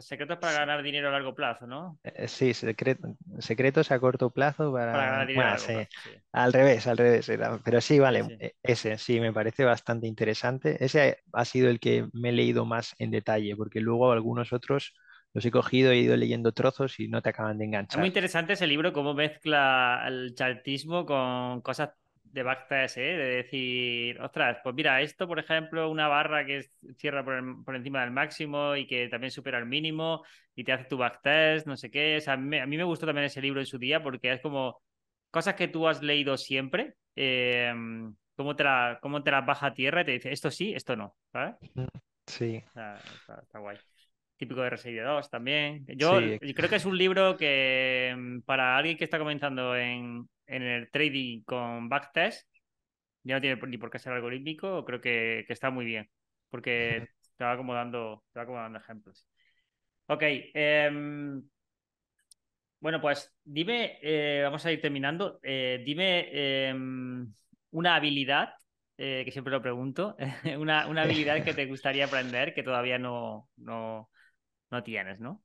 [0.00, 1.98] secretos para ganar dinero a largo plazo, ¿no?
[2.04, 5.48] Eh, sí, secretos a corto plazo para, ganar dinero.
[5.48, 5.88] a largo
[6.32, 7.30] Al revés, al revés.
[7.64, 10.84] Pero sí, vale, e, ese sí, me parece bastante interesante.
[10.84, 14.94] Ese ha sido el que me he leído más en detalle, porque luego algunos otros
[15.32, 17.98] los he cogido, he ido leyendo trozos y no te acaban de enganchar.
[17.98, 21.90] Es muy interesante ese libro, cómo mezcla el chartismo con cosas
[22.34, 23.16] de backtest, ¿eh?
[23.16, 26.66] de decir, ostras, pues mira, esto, por ejemplo, una barra que
[26.96, 30.96] cierra por, encima del máximo y que también supera el mínimo y te hace tu
[30.96, 32.20] backtest, no sé qué.
[32.26, 34.82] a, mí, me gustó también ese libro en su día porque es como
[35.30, 37.72] cosas que tú has leído siempre, eh,
[38.34, 40.96] cómo, te la, cómo te las baja a tierra y te dice, esto sí, esto
[40.96, 41.54] no, ¿sabes?
[42.26, 42.56] Sí.
[42.56, 43.78] está, guay
[44.36, 45.84] típico de RSI 2 también.
[45.96, 50.62] Yo creo que es un libro que mm, para alguien que está comenzando en, en
[50.62, 52.48] el trading con backtest,
[53.22, 56.08] ya no tiene ni por qué ser algorítmico, creo que, está muy bien,
[56.50, 59.26] porque te va como dando, te va como dando ejemplos.
[60.06, 60.22] Ok.
[60.54, 61.42] Em,
[62.80, 65.40] Bueno, pues dime, eh, vamos a ir terminando.
[65.42, 67.32] Eh, dime em,
[67.70, 68.50] una habilidad,
[68.98, 70.16] eh, que siempre lo pregunto,
[70.58, 74.10] una, una, habilidad que te gustaría aprender que todavía no, no,
[74.70, 75.42] no tienes, ¿no?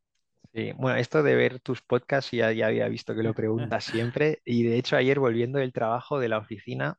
[0.54, 4.42] Sí, bueno, esto de ver tus podcasts ya, ya había visto que lo preguntas siempre
[4.46, 6.98] y de hecho ayer volviendo del trabajo de la oficina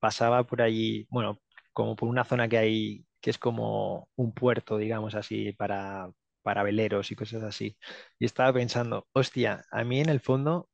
[0.00, 1.40] pasaba por allí, bueno,
[1.72, 6.10] como por una zona que hay que es como un puerto, digamos así, para,
[6.42, 7.78] para veleros y cosas así.
[8.18, 10.68] Y estaba pensando, hostia, a mí en el fondo,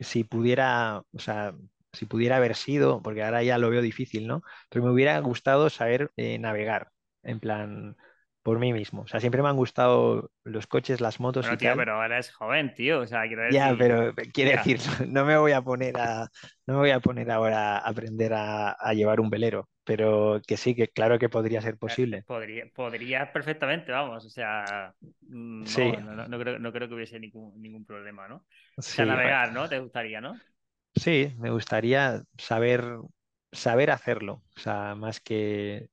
[0.00, 1.54] si pudiera, o sea,
[1.92, 4.42] si pudiera haber sido, porque ahora ya lo veo difícil, ¿no?
[4.70, 6.90] Pero me hubiera gustado saber eh, navegar,
[7.22, 7.96] en plan,
[8.42, 9.02] por mí mismo.
[9.02, 11.78] O sea, siempre me han gustado los coches, las motos y tío, tal.
[11.78, 13.00] pero ahora es joven, tío.
[13.00, 13.54] O sea, quiero decir...
[13.54, 14.78] Ya, pero quiere decir,
[15.08, 16.28] no me voy a poner a,
[16.66, 20.74] no me voy a poner ahora a aprender a, llevar un velero, pero que sí,
[20.74, 22.22] que claro que podría ser eh, posible.
[22.24, 24.24] Podría, podría perfectamente, vamos.
[24.24, 25.64] O sea, mm,
[26.04, 28.44] no, no, creo, no creo que hubiese ningún, ningún problema, ¿no?
[28.76, 29.68] O sea, navegar, ¿no?
[29.68, 30.34] Te gustaría, ¿no?
[30.96, 32.84] Sí, me gustaría saber,
[33.52, 34.42] saber hacerlo.
[34.56, 35.91] O sea, más que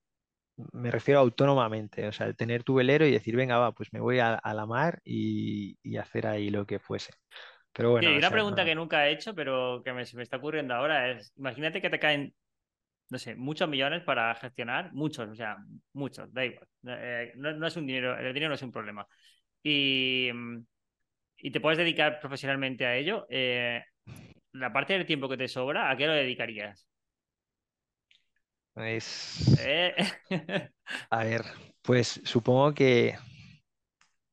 [0.73, 4.19] me refiero autónomamente, o sea, tener tu velero y decir, venga, va, pues me voy
[4.19, 7.13] a, la mar y, hacer ahí lo que fuese.
[7.73, 8.09] Pero bueno.
[8.09, 11.33] Sí, una pregunta que nunca he hecho, pero que me, me está ocurriendo ahora es:
[11.37, 12.33] imagínate que te caen,
[13.09, 15.57] no sé, muchos millones para gestionar, muchos, o sea,
[15.93, 16.67] muchos, da igual.
[16.87, 19.07] Eh, no, es un dinero, el dinero no es un problema.
[19.63, 20.29] Y,
[21.37, 23.27] y te puedes dedicar profesionalmente a ello.
[23.29, 23.83] Eh,
[24.53, 26.88] la parte del tiempo que te sobra, ¿a qué lo dedicarías?
[28.79, 29.57] Es...
[29.59, 29.93] Eh.
[31.09, 31.43] A ver,
[31.81, 33.15] pues supongo que,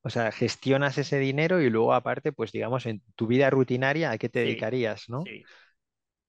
[0.01, 4.17] o sea, gestionas ese dinero y luego aparte, pues digamos, en tu vida rutinaria, ¿a
[4.17, 5.23] qué te dedicarías, no?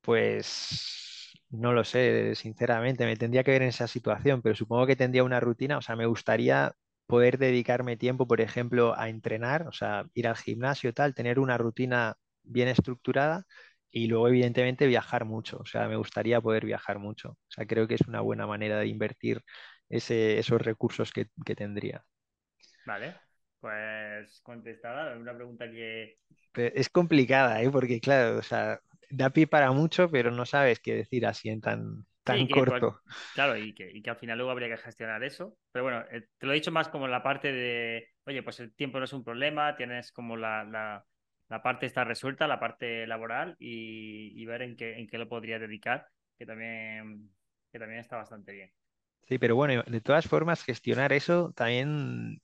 [0.03, 4.97] Pues no lo sé, sinceramente, me tendría que ver en esa situación, pero supongo que
[4.97, 6.75] tendría una rutina, o sea, me gustaría
[7.07, 11.57] poder dedicarme tiempo, por ejemplo, a entrenar, o sea, ir al gimnasio, tal, tener una
[11.57, 13.47] rutina bien estructurada
[13.91, 15.59] y luego, evidentemente, viajar mucho.
[15.59, 17.31] O sea, me gustaría poder viajar mucho.
[17.31, 19.43] O sea, creo que es una buena manera de invertir
[19.89, 22.05] ese, esos recursos que, tendría.
[22.85, 23.15] Vale,
[23.61, 26.19] pues contestada, una pregunta que...
[26.55, 27.71] es complicada, ¿eh?
[27.71, 28.81] Porque claro, o sea,
[29.11, 33.01] da pie para mucho, pero no sabes qué decir así en tan, tan corto.
[33.35, 35.57] claro, y que, y que, al final luego habría que gestionar eso.
[35.73, 38.75] Pero bueno, eh, te lo he dicho más como la parte de, oye, pues el
[38.75, 41.05] tiempo no es un problema, tienes como la la
[41.63, 46.07] parte está resuelta, la parte laboral y, ver en qué, en qué lo podría dedicar,
[46.39, 47.31] que también,
[47.73, 48.71] que también está bastante bien.
[49.29, 52.41] Sí, pero bueno, de todas formas, gestionar eso también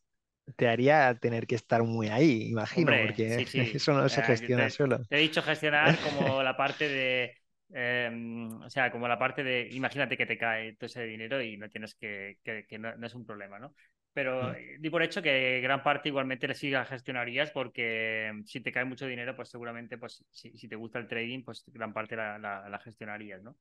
[0.57, 5.03] te haría tener que estar muy ahí, imagino, porque eso no se gestiona solo.
[5.09, 7.35] Te he dicho gestionar como la parte de,
[7.73, 11.57] em, o sea, como la parte de, imagínate que te cae todo ese dinero y
[11.57, 13.75] no tienes que, que, no, no, es un problema, ¿no?
[14.15, 14.81] Pero mm.
[14.81, 18.85] di por hecho que gran parte igualmente le sigas gestionarías porque mm, si te cae
[18.85, 22.79] mucho dinero, pues seguramente pues si, te gusta el trading, pues gran parte la, la
[22.79, 23.57] gestionarías, ¿no?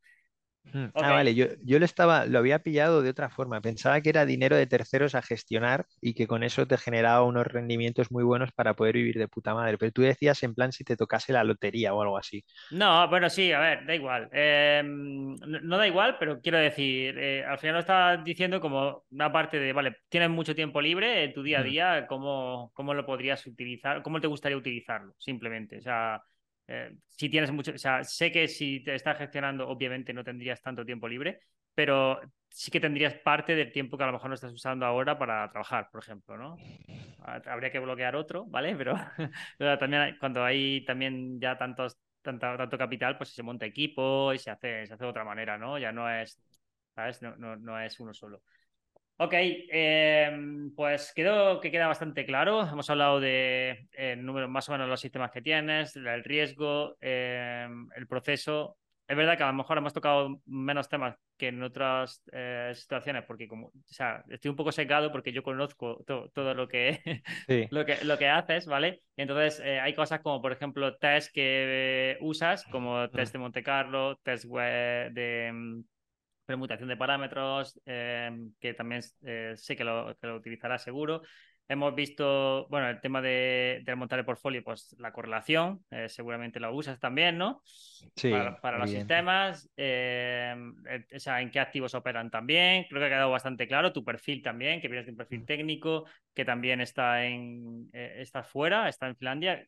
[0.72, 3.62] Mm, ah, vale, yo, yo, lo estaba, lo había pillado de otra forma.
[3.62, 7.46] Pensaba que era dinero de terceros a gestionar y que con eso te generaba unos
[7.46, 9.78] rendimientos muy buenos para poder vivir de puta madre.
[9.78, 12.44] Pero tú decías en plan si te tocase la lotería o algo así.
[12.72, 14.30] No, bueno, sí, a ver, da igual.
[14.32, 19.32] Em, no, da igual, pero quiero decir, eh, al final lo estás diciendo como una
[19.32, 23.06] parte de, vale, tienes mucho tiempo libre en tu día a día, ¿cómo, cómo lo
[23.06, 24.02] podrías utilizar?
[24.02, 25.14] ¿Cómo te gustaría utilizarlo?
[25.20, 26.24] Simplemente, o sea
[26.68, 30.62] eh, si tienes mucho, o sea, sé que si te estás gestionando, obviamente no tendrías
[30.62, 31.40] tanto tiempo libre,
[31.74, 35.18] pero sí que tendrías parte del tiempo que a lo mejor no estás usando ahora
[35.18, 36.56] para trabajar, por ejemplo, ¿no?
[37.20, 38.76] Ah, habría que bloquear otro, ¿vale?
[38.76, 38.94] Pero,
[39.80, 44.52] también cuando hay también ya tantos, tanto, tanto capital, pues se monta equipo y se
[44.52, 45.78] hace, se hace de otra manera, ¿no?
[45.78, 46.40] Ya no es,
[46.96, 47.22] ¿sabes?
[47.22, 48.42] No, no, no es uno solo.
[49.24, 52.68] Ok, em, pues quedó que queda bastante claro.
[52.68, 57.88] Hemos hablado de eh, número, más o menos los sistemas que tienes, el riesgo, em,
[57.96, 58.78] el proceso.
[59.08, 63.24] Es verdad que a lo mejor hemos tocado menos temas que en otras eh, situaciones,
[63.26, 67.00] porque como, o sea, estoy un poco secado porque yo conozco todo lo que,
[67.72, 69.04] lo que lo que haces, ¿vale?
[69.16, 74.18] Entonces eh, hay cosas como, por ejemplo, test que usas, como test de Monte Carlo,
[74.18, 75.84] test web de em,
[76.54, 81.24] permutación de parámetros, em, que también eh, sé que lo, que lo, utilizará seguro.
[81.68, 86.60] Hemos visto, bueno, el tema de, de montar el portfolio, pues la correlación, eh, seguramente
[86.60, 87.62] lo usas también, ¿no?
[88.16, 88.32] Sí.
[88.62, 90.76] Para, los sistemas, em,
[91.16, 92.86] o sea, en qué activos operan también.
[92.88, 93.92] Creo que ha quedado bastante claro.
[93.92, 95.46] Tu perfil también, que vienes de un perfil mm.
[95.46, 99.66] técnico, que también está en eh, está fuera, está en Finlandia.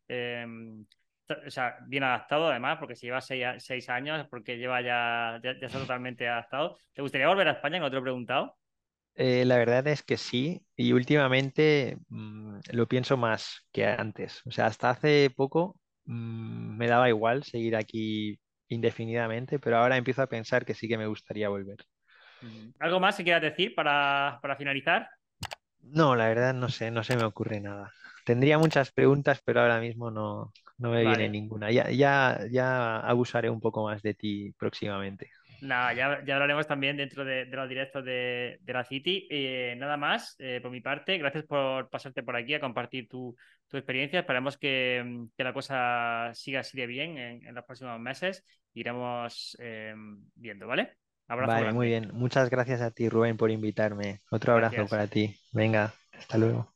[1.46, 5.80] O sea, bien adaptado además, porque si lleva seis, años, porque lleva ya, ya, está
[5.80, 6.78] totalmente adaptado.
[6.94, 7.80] ¿Te gustaría volver a España?
[7.80, 8.56] No te lo he preguntado.
[9.16, 14.42] Eh, la verdad es que sí, y últimamente, mm, lo pienso más que antes.
[14.46, 20.22] O sea, hasta hace poco mm, me daba igual seguir aquí indefinidamente, pero ahora empiezo
[20.22, 21.78] a pensar que sí que me gustaría volver.
[22.80, 25.10] ¿Algo más que quieras decir para, finalizar?
[25.82, 27.92] No, la verdad no sé, no se me ocurre nada.
[28.26, 31.70] Tendría muchas preguntas, pero ahora mismo no, me viene ninguna.
[31.72, 35.30] Ya, ya, ya abusaré un poco más de ti próximamente.
[35.62, 39.28] Nada, ya, ya hablaremos también dentro de, los directos de, la City.
[39.30, 43.36] Eh, nada más, eh, por mi parte, gracias por pasarte por aquí a compartir tu,
[43.72, 44.22] experiencia.
[44.22, 48.44] Esperemos que, la cosa siga así de bien en, los próximos meses.
[48.74, 49.94] Iremos eh,
[50.34, 50.98] viendo, ¿vale?
[51.28, 52.10] Abrazo vale, muy bien.
[52.14, 54.20] Muchas gracias a ti, Rubén, por invitarme.
[54.32, 55.36] Otro abrazo para ti.
[55.54, 56.75] Venga, hasta luego.